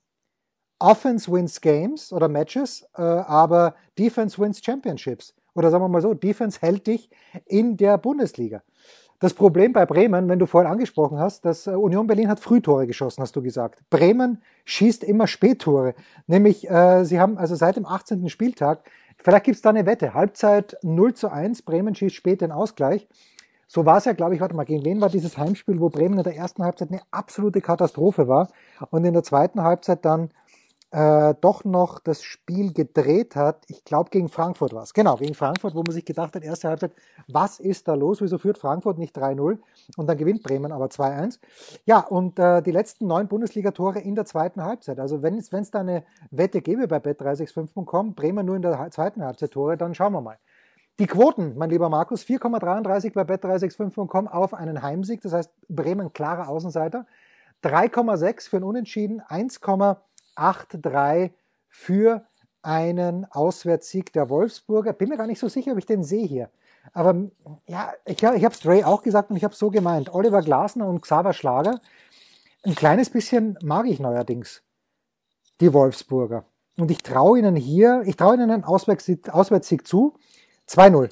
[0.80, 5.34] Offense wins Games oder Matches, äh, aber Defense wins Championships.
[5.54, 7.10] Oder sagen wir mal so, Defense hält dich
[7.46, 8.62] in der Bundesliga.
[9.22, 12.88] Das Problem bei Bremen, wenn du vorhin angesprochen hast, dass äh, Union Berlin hat Frühtore
[12.88, 13.84] geschossen, hast du gesagt.
[13.92, 15.94] Bremen schießt immer Spättore.
[16.26, 18.30] Nämlich, äh, sie haben also seit dem 18.
[18.30, 23.08] Spieltag, vielleicht gibt's da eine Wette, Halbzeit 0 zu 1, Bremen schießt spät den Ausgleich.
[23.68, 26.18] So war es ja, glaube ich, warte mal, gegen wen war dieses Heimspiel, wo Bremen
[26.18, 28.50] in der ersten Halbzeit eine absolute Katastrophe war
[28.90, 30.32] und in der zweiten Halbzeit dann
[30.92, 33.64] äh, doch noch das Spiel gedreht hat.
[33.68, 34.94] Ich glaube, gegen Frankfurt war es.
[34.94, 36.92] Genau, gegen Frankfurt, wo man sich gedacht hat, erste Halbzeit,
[37.28, 38.22] was ist da los?
[38.22, 39.58] Wieso führt Frankfurt nicht 3-0?
[39.96, 41.40] Und dann gewinnt Bremen aber 2-1.
[41.86, 45.00] Ja, und äh, die letzten neun Bundesliga-Tore in der zweiten Halbzeit.
[45.00, 49.52] Also wenn es da eine Wette gäbe bei bet365.com, Bremen nur in der zweiten Halbzeit
[49.52, 50.38] Tore, dann schauen wir mal.
[51.00, 55.22] Die Quoten, mein lieber Markus, 4,33 bei bet365.com auf einen Heimsieg.
[55.22, 57.06] Das heißt, Bremen klarer Außenseiter.
[57.64, 59.22] 3,6 für ein Unentschieden,
[60.36, 61.32] 1,83
[61.68, 62.26] für
[62.62, 64.94] einen Auswärtssieg der Wolfsburger.
[64.94, 66.50] Bin mir gar nicht so sicher, ob ich den sehe hier.
[66.94, 67.16] Aber
[67.68, 70.14] ja, ich, ich habe Stray auch gesagt und ich habe es so gemeint.
[70.14, 71.80] Oliver Glasner und Xaver Schlager.
[72.64, 74.62] Ein kleines bisschen mag ich neuerdings
[75.60, 76.46] die Wolfsburger.
[76.78, 80.16] Und ich traue ihnen hier, ich traue ihnen einen Auswärtssieg, Auswärtssieg zu.
[80.68, 81.12] 2-0.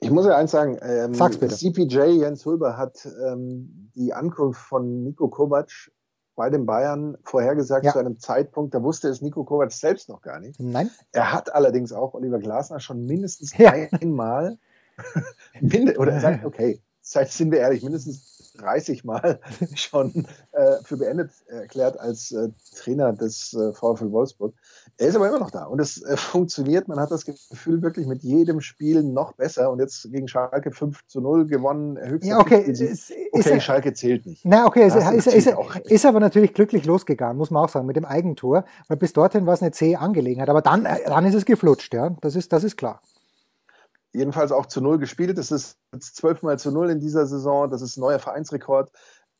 [0.00, 1.14] Ich muss ja eins sagen, ähm.
[1.14, 5.90] CPJ Jens Hulber hat ähm, die Ankunft von Nico Kovac
[6.36, 7.92] bei den Bayern vorhergesagt Ja.
[7.92, 10.60] zu einem Zeitpunkt, da wusste es Nico Kovac selbst noch gar nicht.
[10.60, 10.90] Nein?
[11.12, 13.72] Er hat allerdings auch Oliver Glasner schon mindestens Ja.
[13.72, 14.58] einmal,
[15.98, 19.40] oder sagt, okay, sind wir ehrlich, mindestens 30 Mal
[19.74, 24.54] schon äh, für beendet erklärt als äh, Trainer des äh, VfL Wolfsburg.
[24.98, 26.88] Er ist aber immer noch da und es äh, funktioniert.
[26.88, 31.06] Man hat das Gefühl wirklich mit jedem Spiel noch besser und jetzt gegen Schalke 5
[31.06, 31.98] zu 0 gewonnen.
[32.22, 32.62] Ja, okay.
[32.62, 34.44] Ist, ist, okay, er, Schalke zählt nicht.
[34.44, 38.04] na, okay, ist, ist, ist aber natürlich glücklich losgegangen, muss man auch sagen, mit dem
[38.04, 38.64] Eigentor.
[38.88, 40.48] Weil bis dorthin war es eine zähe Angelegenheit.
[40.48, 42.10] Aber dann, äh, dann ist es geflutscht, ja.
[42.20, 43.00] Das ist, das ist klar.
[44.16, 45.36] Jedenfalls auch zu Null gespielt.
[45.36, 47.70] Das ist jetzt zwölfmal zu Null in dieser Saison.
[47.70, 48.90] Das ist ein neuer Vereinsrekord.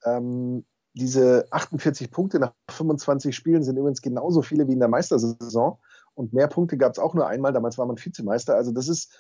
[0.05, 5.79] Ähm, diese 48 Punkte nach 25 Spielen sind übrigens genauso viele wie in der Meistersaison.
[6.15, 7.53] Und mehr Punkte gab es auch nur einmal.
[7.53, 8.55] Damals war man Vizemeister.
[8.55, 9.15] Also das ist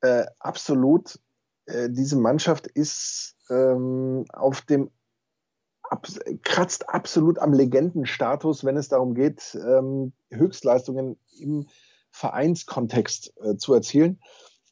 [0.00, 1.18] äh, absolut,
[1.66, 4.90] äh, diese Mannschaft ist ähm, auf dem,
[5.82, 6.06] ab,
[6.42, 11.66] kratzt absolut am Legendenstatus, wenn es darum geht, ähm, Höchstleistungen im
[12.10, 14.20] Vereinskontext äh, zu erzielen.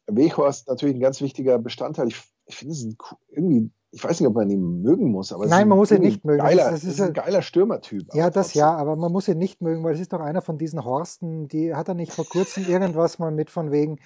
[0.07, 2.07] Weghorst natürlich ein ganz wichtiger Bestandteil.
[2.07, 2.97] Ich, ich finde es ein,
[3.29, 5.91] irgendwie, ich weiß nicht, ob man ihn mögen muss, aber es Nein, ein man muss
[5.91, 6.39] ihn nicht mögen.
[6.39, 8.13] Das Geiler, ist- das das ist, ist ein geiler Stürmertyp.
[8.13, 8.59] Ja, das trotzdem.
[8.61, 11.47] ja, aber man muss ihn nicht mögen, weil es ist doch einer von diesen Horsten,
[11.47, 13.99] die hat er nicht vor kurzem irgendwas mal mit von wegen,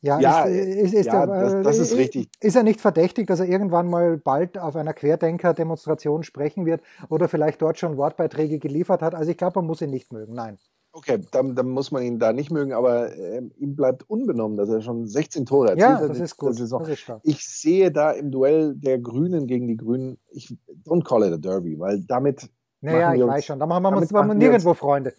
[0.00, 2.28] ja, Ja, ist, ist, ist, ja, er, das- das ist äh, richtig.
[2.40, 7.28] Ist er nicht verdächtig, dass er irgendwann mal bald auf einer Querdenker-Demonstration sprechen wird oder
[7.28, 9.14] vielleicht dort schon Wortbeiträge geliefert hat?
[9.14, 10.58] Also ich glaube, man muss ihn nicht mögen, nein.
[10.94, 14.68] Okay, dann, dann muss man ihn da nicht mögen, aber ähm, ihm bleibt unbenommen, dass
[14.68, 16.54] er schon 16 Tore erzielt Ja, hat das ist gut.
[16.54, 16.80] Saison.
[16.80, 17.20] Das ist stark.
[17.24, 21.38] Ich sehe da im Duell der Grünen gegen die Grünen, ich don't call it a
[21.38, 22.50] Derby, weil damit
[22.82, 23.58] Naja, ich wir weiß uns- schon.
[23.58, 25.14] Da machen wir uns, machen wir wir nirgendwo Freunde.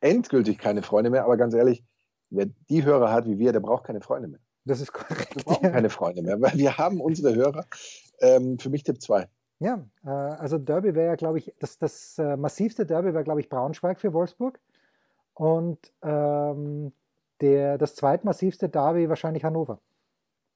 [0.00, 1.82] endgültig keine Freunde mehr, aber ganz ehrlich,
[2.30, 4.40] wer die Hörer hat wie wir, der braucht keine Freunde mehr.
[4.64, 5.44] Das ist Wir korrekt.
[5.44, 7.64] brauchen keine Freunde mehr, weil wir haben unsere Hörer.
[8.20, 9.26] Ähm, für mich Tipp 2.
[9.58, 13.40] Ja, äh, also Derby wäre ja, glaube ich, das, das äh, massivste Derby wäre, glaube
[13.40, 14.58] ich, Braunschweig für Wolfsburg.
[15.36, 16.92] Und ähm,
[17.42, 19.78] der, das zweitmassivste Derby wahrscheinlich Hannover.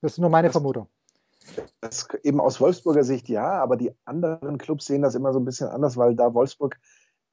[0.01, 0.89] Das ist nur meine Das- Vermutung.
[1.81, 5.45] Das eben aus Wolfsburger Sicht ja, aber die anderen Clubs sehen das immer so ein
[5.45, 6.79] bisschen anders, weil da Wolfsburg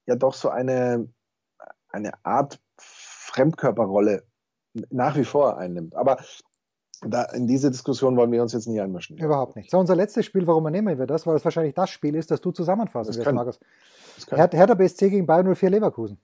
[0.06, 1.08] ja doch so eine,
[1.90, 4.24] eine Art Fremdkörperrolle
[4.90, 5.94] nach wie vor einnimmt.
[5.94, 6.18] Aber
[7.02, 9.18] da, in diese Diskussion wollen wir uns jetzt nicht einmischen.
[9.18, 9.70] Überhaupt nicht.
[9.70, 11.26] So, unser letztes Spiel, warum nehmen wir das?
[11.26, 13.60] Weil es wahrscheinlich das Spiel ist, das du zusammenfassen wirst, Markus.
[14.30, 16.18] Hertha BSC gegen Bayern 04 Leverkusen.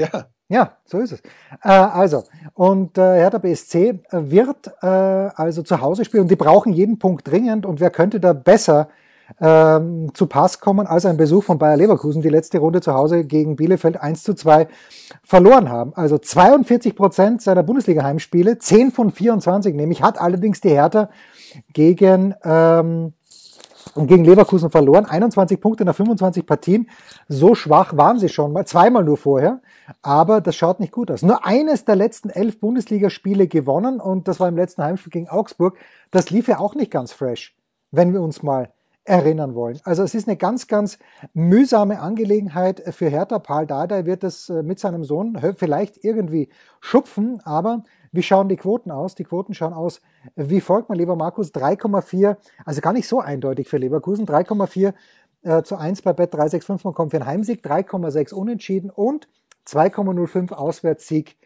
[0.00, 1.20] Ja, Ja, so ist es.
[1.62, 6.72] Äh, also, und äh, Hertha BSC wird äh, also zu Hause spielen und die brauchen
[6.72, 8.88] jeden Punkt dringend und wer könnte da besser
[9.40, 13.24] ähm, zu Pass kommen als ein Besuch von Bayer Leverkusen, die letzte Runde zu Hause
[13.24, 14.66] gegen Bielefeld 1 zu 2
[15.22, 15.92] verloren haben.
[15.94, 21.10] Also 42 Prozent seiner Bundesliga-Heimspiele, 10 von 24 nämlich, hat allerdings die Hertha
[21.72, 23.12] gegen ähm,
[23.94, 25.06] und gegen Leverkusen verloren.
[25.06, 26.88] 21 Punkte nach 25 Partien.
[27.28, 29.60] So schwach waren sie schon mal, zweimal nur vorher.
[30.02, 31.22] Aber das schaut nicht gut aus.
[31.22, 35.76] Nur eines der letzten elf Bundesligaspiele gewonnen und das war im letzten Heimspiel gegen Augsburg.
[36.10, 37.56] Das lief ja auch nicht ganz fresh,
[37.90, 38.72] wenn wir uns mal
[39.04, 39.80] erinnern wollen.
[39.84, 40.98] Also es ist eine ganz, ganz
[41.32, 43.38] mühsame Angelegenheit für Hertha.
[43.38, 46.48] Paul Dardai wird es äh, mit seinem Sohn vielleicht irgendwie
[46.80, 49.14] schupfen, aber wie schauen die Quoten aus?
[49.14, 50.00] Die Quoten schauen aus
[50.36, 54.94] wie folgt, mein lieber Markus, 3,4, also gar nicht so eindeutig für Leverkusen, 3,4
[55.42, 59.28] äh, zu 1 bei Bet365.com für einen Heimsieg, 3,6 unentschieden und
[59.66, 61.36] 2,05 Auswärtssieg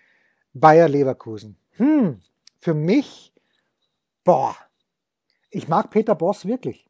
[0.55, 1.57] Bayer Leverkusen.
[1.72, 2.20] Hm,
[2.61, 3.33] für mich,
[4.22, 4.57] boah,
[5.50, 6.88] ich mag Peter Boss wirklich.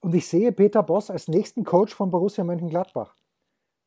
[0.00, 3.14] Und ich sehe Peter Boss als nächsten Coach von Borussia Mönchengladbach.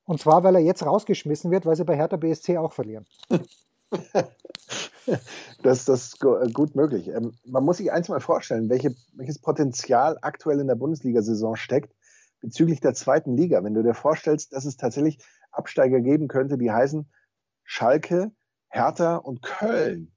[0.06, 3.06] Und zwar, weil er jetzt rausgeschmissen wird, weil sie bei Hertha BSC auch verlieren.
[5.64, 7.08] das, das ist gu- gut möglich.
[7.10, 11.94] Ähm, man muss sich eins mal vorstellen, welche, welches Potenzial aktuell in der Bundesliga-Saison steckt.
[12.42, 13.64] bezüglich der zweiten Liga.
[13.64, 15.20] Wenn du dir vorstellst, dass es tatsächlich
[15.52, 17.10] Absteiger geben könnte, die heißen
[17.64, 18.32] Schalke,
[18.70, 20.12] Hertha und Köln.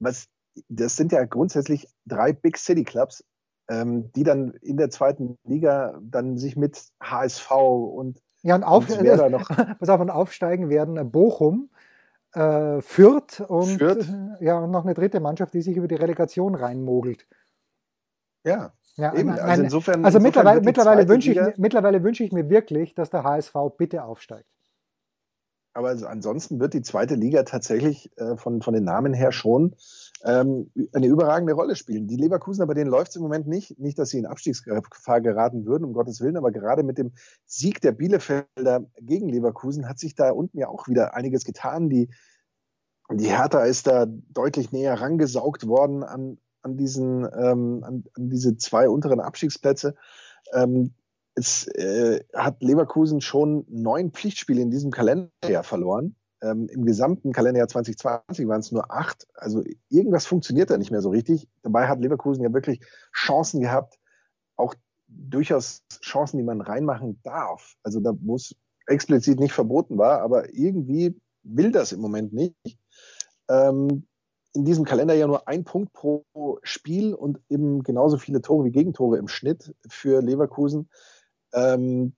[0.00, 0.26] Was,
[0.68, 3.24] das sind ja grundsätzlich drei Big City Clubs,
[3.68, 8.88] ähm, die dann in der zweiten Liga dann sich mit HSV und ja, und, auf,
[8.88, 9.48] und äh, noch,
[9.78, 11.70] pass auf, und aufsteigen werden Bochum,
[12.32, 14.08] äh, Fürth und Fürth.
[14.40, 17.26] ja und noch eine dritte Mannschaft, die sich über die Relegation reinmogelt.
[18.44, 20.04] Ja, ja, Eben, also insofern.
[20.04, 24.02] Also insofern mittlerweile, mittlerweile, wünsche ich, mittlerweile wünsche ich mir wirklich, dass der HSV bitte
[24.02, 24.48] aufsteigt.
[25.78, 29.76] Aber also ansonsten wird die zweite Liga tatsächlich äh, von, von den Namen her schon
[30.24, 32.08] ähm, eine überragende Rolle spielen.
[32.08, 33.78] Die Leverkusen, aber denen läuft es im Moment nicht.
[33.78, 37.12] Nicht, dass sie in Abstiegsgefahr geraten würden, um Gottes Willen, aber gerade mit dem
[37.44, 41.88] Sieg der Bielefelder gegen Leverkusen hat sich da unten ja auch wieder einiges getan.
[41.88, 42.10] Die,
[43.12, 48.56] die Hertha ist da deutlich näher rangesaugt worden an, an, diesen, ähm, an, an, diese
[48.56, 49.94] zwei unteren Abstiegsplätze.
[50.52, 50.94] Ähm,
[51.38, 56.16] es äh, hat Leverkusen schon neun Pflichtspiele in diesem Kalenderjahr verloren.
[56.42, 59.26] Ähm, Im gesamten Kalenderjahr 2020 waren es nur acht.
[59.34, 61.48] Also irgendwas funktioniert da nicht mehr so richtig.
[61.62, 62.80] Dabei hat Leverkusen ja wirklich
[63.14, 63.98] Chancen gehabt,
[64.56, 64.74] auch
[65.06, 67.76] durchaus Chancen, die man reinmachen darf.
[67.82, 68.54] Also da, es
[68.86, 72.54] explizit nicht verboten war, aber irgendwie will das im Moment nicht.
[73.48, 74.06] Ähm,
[74.54, 76.24] in diesem Kalender ja nur ein Punkt pro
[76.62, 80.88] Spiel und eben genauso viele Tore wie Gegentore im Schnitt für Leverkusen.
[81.52, 82.14] Ähm,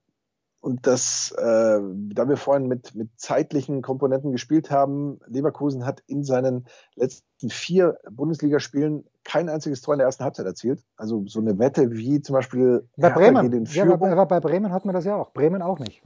[0.61, 6.23] und das, äh, da wir vorhin mit, mit zeitlichen Komponenten gespielt haben, Leverkusen hat in
[6.23, 10.83] seinen letzten vier Bundesligaspielen kein einziges Tor in der ersten Halbzeit erzielt.
[10.97, 13.49] Also so eine Wette wie zum Beispiel bei Hertha Bremen.
[13.49, 14.01] geht in Führung.
[14.01, 15.33] Ja, aber bei Bremen hat man das ja auch.
[15.33, 16.03] Bremen auch nicht.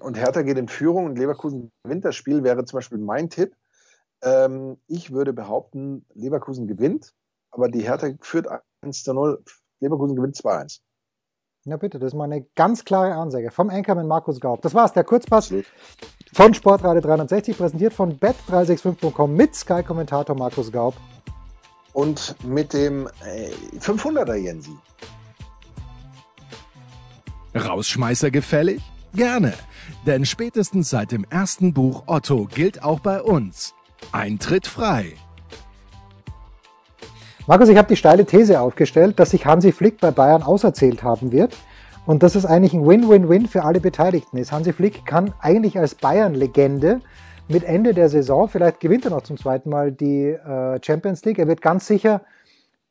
[0.00, 3.56] Und Hertha geht in Führung und Leverkusen gewinnt das Spiel, wäre zum Beispiel mein Tipp.
[4.22, 7.12] Ähm, ich würde behaupten, Leverkusen gewinnt,
[7.50, 8.46] aber die Hertha führt
[8.82, 9.42] 1 zu 0.
[9.80, 10.80] Leverkusen gewinnt 2-1.
[11.66, 14.60] Ja, bitte, das ist mal eine ganz klare Ansage vom Anchorman Markus Gaub.
[14.60, 15.50] Das war's, der Kurzpass
[16.34, 20.94] von Sportradio 360, präsentiert von bet365.com mit Sky-Kommentator Markus Gaub.
[21.94, 24.76] Und mit dem äh, 500er Jensi.
[27.54, 28.82] Rausschmeißer gefällig?
[29.14, 29.54] Gerne,
[30.04, 33.74] denn spätestens seit dem ersten Buch Otto gilt auch bei uns
[34.12, 35.14] Eintritt frei.
[37.46, 41.30] Markus, ich habe die steile These aufgestellt, dass sich Hansi Flick bei Bayern auserzählt haben
[41.30, 41.54] wird
[42.06, 44.50] und dass es eigentlich ein Win-Win-Win für alle Beteiligten ist.
[44.50, 47.02] Hansi Flick kann eigentlich als Bayern-Legende
[47.46, 51.38] mit Ende der Saison, vielleicht gewinnt er noch zum zweiten Mal die äh, Champions League,
[51.38, 52.22] er wird ganz sicher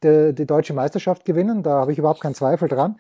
[0.04, 2.98] die, die deutsche Meisterschaft gewinnen, da habe ich überhaupt keinen Zweifel dran.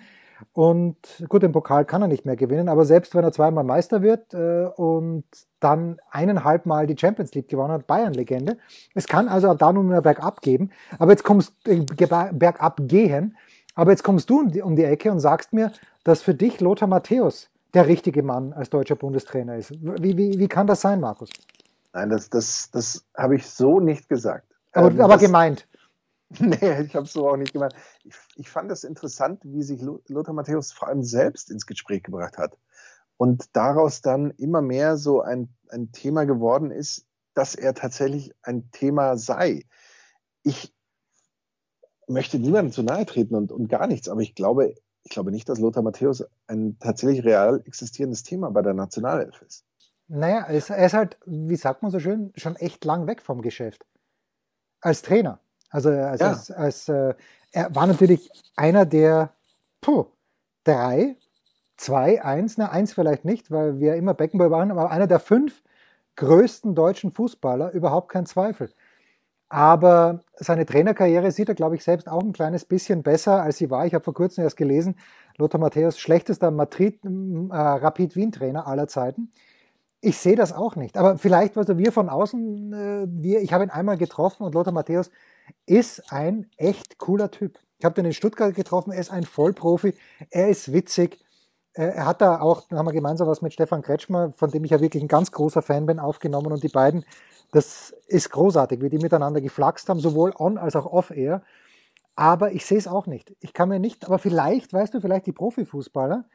[0.51, 0.97] Und
[1.29, 4.33] gut, den Pokal kann er nicht mehr gewinnen, aber selbst wenn er zweimal Meister wird
[4.33, 5.23] äh, und
[5.59, 8.57] dann eineinhalb Mal die Champions League gewonnen hat, Bayern-Legende.
[8.93, 11.85] Es kann also da nur mehr bergab geben, aber jetzt kommst äh,
[12.31, 13.37] bergab gehen.
[13.75, 15.71] Aber jetzt kommst du um die, um die Ecke und sagst mir,
[16.03, 19.71] dass für dich Lothar Matthäus der richtige Mann als deutscher Bundestrainer ist.
[19.81, 21.29] Wie, wie, wie kann das sein, Markus?
[21.93, 24.45] Nein, das, das, das habe ich so nicht gesagt.
[24.73, 25.67] Aber, ähm, aber gemeint.
[26.39, 27.75] Nee, ich habe es so auch nicht gemeint.
[28.03, 32.37] Ich, ich fand es interessant, wie sich Lothar Matthäus vor allem selbst ins Gespräch gebracht
[32.37, 32.57] hat.
[33.17, 38.69] Und daraus dann immer mehr so ein, ein Thema geworden ist, dass er tatsächlich ein
[38.71, 39.65] Thema sei.
[40.43, 40.73] Ich
[42.07, 45.47] möchte niemandem zu nahe treten und, und gar nichts, aber ich glaube, ich glaube nicht,
[45.49, 49.65] dass Lothar Matthäus ein tatsächlich real existierendes Thema bei der Nationalelf ist.
[50.07, 53.85] Naja, er ist halt, wie sagt man so schön, schon echt lang weg vom Geschäft.
[54.81, 55.39] Als Trainer.
[55.73, 56.29] Also, also ja.
[56.29, 57.15] als, als äh,
[57.51, 59.33] er war natürlich einer der
[59.81, 60.05] puh,
[60.63, 61.17] drei,
[61.77, 65.63] zwei, eins, na eins vielleicht nicht, weil wir immer Beckenbauer waren, aber einer der fünf
[66.15, 68.69] größten deutschen Fußballer, überhaupt kein Zweifel.
[69.49, 73.71] Aber seine Trainerkarriere sieht er, glaube ich, selbst auch ein kleines bisschen besser, als sie
[73.71, 73.85] war.
[73.87, 74.95] Ich habe vor kurzem erst gelesen,
[75.37, 77.09] Lothar Matthäus, schlechtester Madrid, äh,
[77.51, 79.31] Rapid Wien-Trainer aller Zeiten.
[80.01, 80.97] Ich sehe das auch nicht.
[80.97, 84.73] Aber vielleicht, also wir von außen, äh, wir, ich habe ihn einmal getroffen und Lothar
[84.73, 85.09] Matthäus
[85.65, 87.59] ist ein echt cooler Typ.
[87.77, 89.93] Ich habe den in Stuttgart getroffen, er ist ein Vollprofi,
[90.29, 91.19] er ist witzig.
[91.73, 94.71] Äh, er hat da auch, haben wir gemeinsam was mit Stefan Kretschmer, von dem ich
[94.71, 97.05] ja wirklich ein ganz großer Fan bin, aufgenommen und die beiden,
[97.51, 101.43] das ist großartig, wie die miteinander geflaxt haben, sowohl on als auch off-air.
[102.15, 103.35] Aber ich sehe es auch nicht.
[103.39, 106.25] Ich kann mir nicht, aber vielleicht, weißt du, vielleicht die Profifußballer,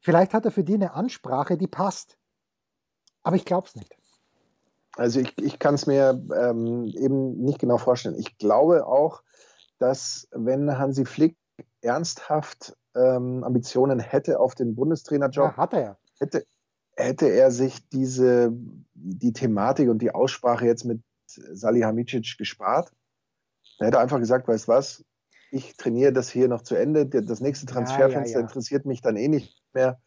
[0.00, 2.16] vielleicht hat er für die eine Ansprache, die passt.
[3.22, 3.97] Aber ich glaube es nicht.
[4.98, 8.18] Also ich, ich kann es mir ähm, eben nicht genau vorstellen.
[8.18, 9.22] Ich glaube auch,
[9.78, 11.36] dass wenn Hansi Flick
[11.82, 15.98] ernsthaft ähm, Ambitionen hätte auf den Bundestrainerjob, ja, hat er.
[16.18, 16.44] Hätte,
[16.96, 18.52] hätte er sich diese
[18.94, 22.90] die Thematik und die Aussprache jetzt mit Salihamidzic gespart.
[23.78, 25.04] Er hätte einfach gesagt, weißt was,
[25.52, 28.40] ich trainiere das hier noch zu Ende, das nächste Transferfenster ja, ja, ja.
[28.40, 30.00] interessiert mich dann eh nicht mehr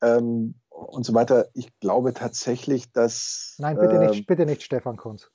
[0.00, 0.54] ähm,
[0.88, 1.48] und so weiter.
[1.54, 3.56] Ich glaube tatsächlich, dass.
[3.58, 5.30] Nein, bitte äh, nicht, bitte nicht Stefan Kunz.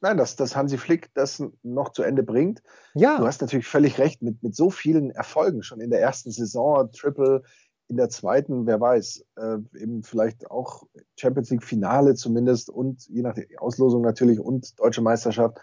[0.00, 2.62] Nein, dass, dass Hansi Flick das noch zu Ende bringt.
[2.94, 3.18] Ja.
[3.18, 6.92] Du hast natürlich völlig recht, mit, mit so vielen Erfolgen schon in der ersten Saison,
[6.92, 7.42] Triple,
[7.88, 10.84] in der zweiten, wer weiß, äh, eben vielleicht auch
[11.16, 15.58] Champions League Finale zumindest und je nach Auslosung natürlich und deutsche Meisterschaft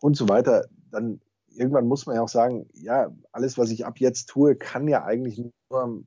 [0.00, 3.98] und so weiter, dann irgendwann muss man ja auch sagen, ja, alles, was ich ab
[3.98, 5.38] jetzt tue, kann ja eigentlich
[5.70, 6.04] nur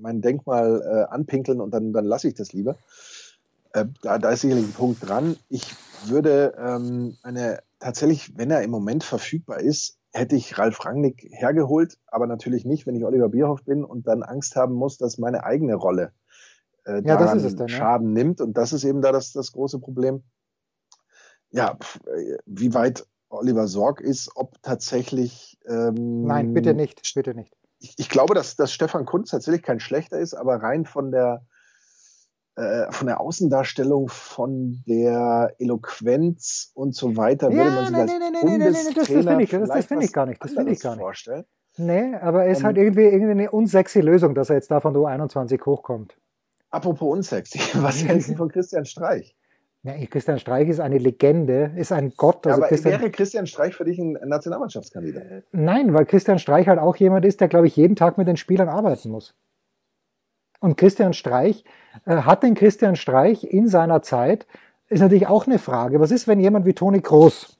[0.00, 2.76] mein Denkmal äh, anpinkeln und dann, dann lasse ich das lieber.
[3.72, 5.36] Äh, da, da ist sicherlich ein Punkt dran.
[5.48, 5.74] Ich
[6.06, 11.98] würde ähm, eine tatsächlich, wenn er im Moment verfügbar ist, hätte ich Ralf Rangnick hergeholt,
[12.06, 15.44] aber natürlich nicht, wenn ich Oliver Bierhoff bin und dann Angst haben muss, dass meine
[15.44, 16.12] eigene Rolle
[16.84, 18.22] äh, ja, daran dann, Schaden ja.
[18.22, 18.40] nimmt.
[18.40, 20.22] Und das ist eben da das, das große Problem.
[21.50, 25.58] Ja, pf, äh, wie weit Oliver Sorg ist, ob tatsächlich.
[25.66, 27.56] Ähm, Nein, bitte nicht, bitte nicht.
[27.80, 31.44] Ich, ich glaube, dass, dass Stefan Kunz tatsächlich kein schlechter ist, aber rein von der
[32.56, 38.00] äh, von der Außendarstellung, von der Eloquenz und so weiter, ja, würde man sich nein,
[38.02, 40.44] als nein, nein, nein, nein, das, das finde ich, das, das find ich gar nicht.
[40.44, 41.02] Das finde ich gar nicht.
[41.02, 41.44] Vorstellen.
[41.76, 44.92] Nee, aber es ist halt irgendwie, irgendwie eine unsexy Lösung, dass er jetzt da von
[44.92, 46.18] der U21 hochkommt.
[46.70, 49.36] Apropos unsexy, was hältst du von Christian Streich?
[49.82, 52.46] Ja, Christian Streich ist eine Legende, ist ein Gott.
[52.46, 55.22] Also ja, aber Christian, wäre Christian Streich für dich ein Nationalmannschaftskandidat?
[55.22, 58.28] Äh, nein, weil Christian Streich halt auch jemand ist, der, glaube ich, jeden Tag mit
[58.28, 59.34] den Spielern arbeiten muss.
[60.60, 61.64] Und Christian Streich,
[62.04, 64.46] äh, hat denn Christian Streich in seiner Zeit,
[64.90, 67.56] ist natürlich auch eine Frage, was ist, wenn jemand wie Toni Groß,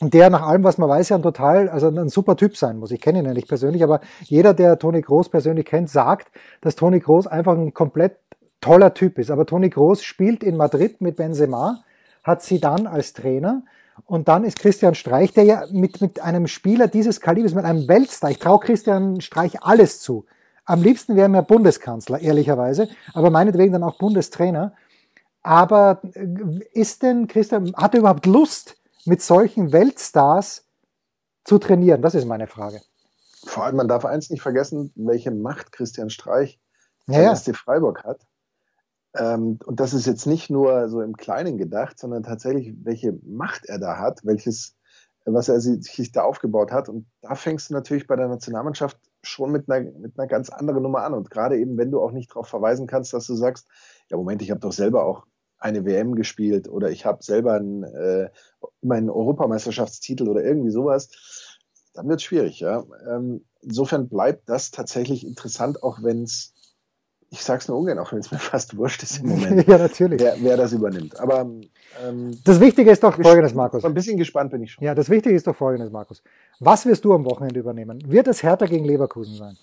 [0.00, 2.92] der nach allem, was man weiß, ja ein total, also ein super Typ sein muss.
[2.92, 6.30] Ich kenne ihn ja nicht persönlich, aber jeder, der Toni Groß persönlich kennt, sagt,
[6.60, 8.23] dass Toni Groß einfach ein komplett
[8.60, 9.30] toller Typ ist.
[9.30, 11.84] Aber Toni Groß spielt in Madrid mit Benzema,
[12.22, 13.62] hat sie dann als Trainer.
[14.06, 17.86] Und dann ist Christian Streich, der ja mit, mit einem Spieler dieses Kalibers, mit einem
[17.86, 20.26] Weltstar, ich traue Christian Streich alles zu.
[20.64, 24.72] Am liebsten wäre mir Bundeskanzler, ehrlicherweise, aber meinetwegen dann auch Bundestrainer.
[25.42, 26.26] Aber äh,
[26.72, 30.66] ist denn Christian, hat er überhaupt Lust, mit solchen Weltstars
[31.44, 32.00] zu trainieren?
[32.00, 32.80] Das ist meine Frage.
[33.44, 36.58] Vor allem, man darf eins nicht vergessen, welche Macht Christian Streich
[37.06, 37.34] ja, ja.
[37.34, 38.20] Freiburg hat.
[39.16, 43.66] Ähm, und das ist jetzt nicht nur so im Kleinen gedacht, sondern tatsächlich, welche Macht
[43.66, 44.76] er da hat, welches,
[45.24, 46.88] was er sich da aufgebaut hat.
[46.88, 50.82] Und da fängst du natürlich bei der Nationalmannschaft schon mit einer, mit einer ganz anderen
[50.82, 51.14] Nummer an.
[51.14, 53.68] Und gerade eben, wenn du auch nicht darauf verweisen kannst, dass du sagst,
[54.10, 55.26] ja, Moment, ich habe doch selber auch
[55.58, 58.30] eine WM gespielt oder ich habe selber einen, äh,
[58.82, 61.08] meinen Europameisterschaftstitel oder irgendwie sowas,
[61.94, 62.60] dann wird es schwierig.
[62.60, 62.84] Ja?
[63.08, 66.53] Ähm, insofern bleibt das tatsächlich interessant, auch wenn es
[67.34, 69.78] ich sage es nur ungern, auch wenn es mir fast wurscht ist im Moment, ja,
[69.78, 70.20] natürlich.
[70.20, 71.18] Wer, wer das übernimmt.
[71.18, 73.84] Aber ähm, das Wichtige ist doch folgendes, Markus.
[73.84, 74.84] Ein bisschen gespannt bin ich schon.
[74.84, 76.22] Ja, das Wichtige ist doch folgendes, Markus.
[76.60, 78.00] Was wirst du am Wochenende übernehmen?
[78.06, 79.56] Wird es Hertha gegen Leverkusen sein?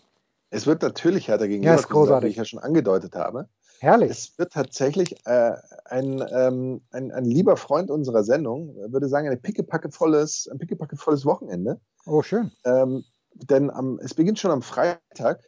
[0.49, 3.47] Es wird natürlich Hertha gegen ja, Leverkusen sein, wie ich ja schon angedeutet habe.
[3.79, 4.11] Herrlich.
[4.11, 5.53] Es wird tatsächlich äh,
[5.85, 11.79] ein, ähm, ein, ein lieber Freund unserer Sendung, würde sagen, ein pickepackevolles, ein pickepackevolles Wochenende.
[12.05, 12.51] Oh, schön.
[12.65, 13.03] Ähm,
[13.33, 15.39] denn am, es beginnt schon am Freitag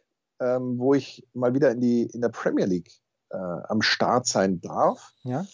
[0.44, 2.90] ähm, wo ich mal wieder in, die, in der Premier League
[3.30, 5.12] äh, am Start sein darf.
[5.22, 5.46] Ja.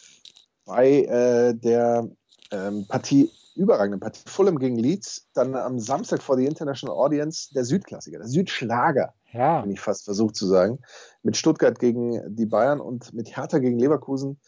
[0.64, 2.08] Bei äh, der
[2.50, 7.64] ähm, Partie, überragenden Partie Fulham gegen Leeds, dann am Samstag vor die International Audience der
[7.64, 9.60] Südklassiker, der Südschlager, ja.
[9.60, 10.78] bin ich fast versucht zu sagen,
[11.22, 14.40] mit Stuttgart gegen die Bayern und mit Hertha gegen Leverkusen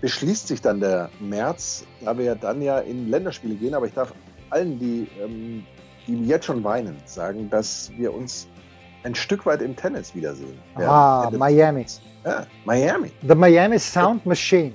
[0.00, 3.94] beschließt sich dann der März, da wir ja dann ja in Länderspiele gehen, aber ich
[3.94, 4.12] darf
[4.50, 5.64] allen, die, ähm,
[6.06, 8.48] die jetzt schon weinen, sagen, dass wir uns
[9.04, 10.58] ein Stück weit im Tennis wiedersehen.
[10.76, 11.86] Ah, Miami.
[12.24, 13.10] Ja, Miami.
[13.26, 14.72] The Miami Sound Machine.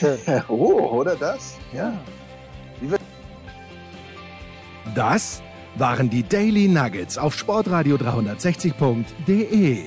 [0.48, 1.56] Oh, oder das?
[1.72, 1.92] Ja.
[4.94, 5.42] Das
[5.76, 9.78] waren die Daily Nuggets auf Sportradio 360.de.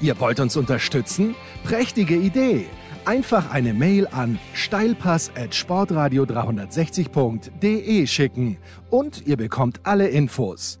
[0.00, 1.36] Ihr wollt uns unterstützen?
[1.64, 2.66] Prächtige Idee!
[3.04, 8.56] Einfach eine Mail an steilpass at sportradio 360.de schicken
[8.88, 10.80] und ihr bekommt alle Infos.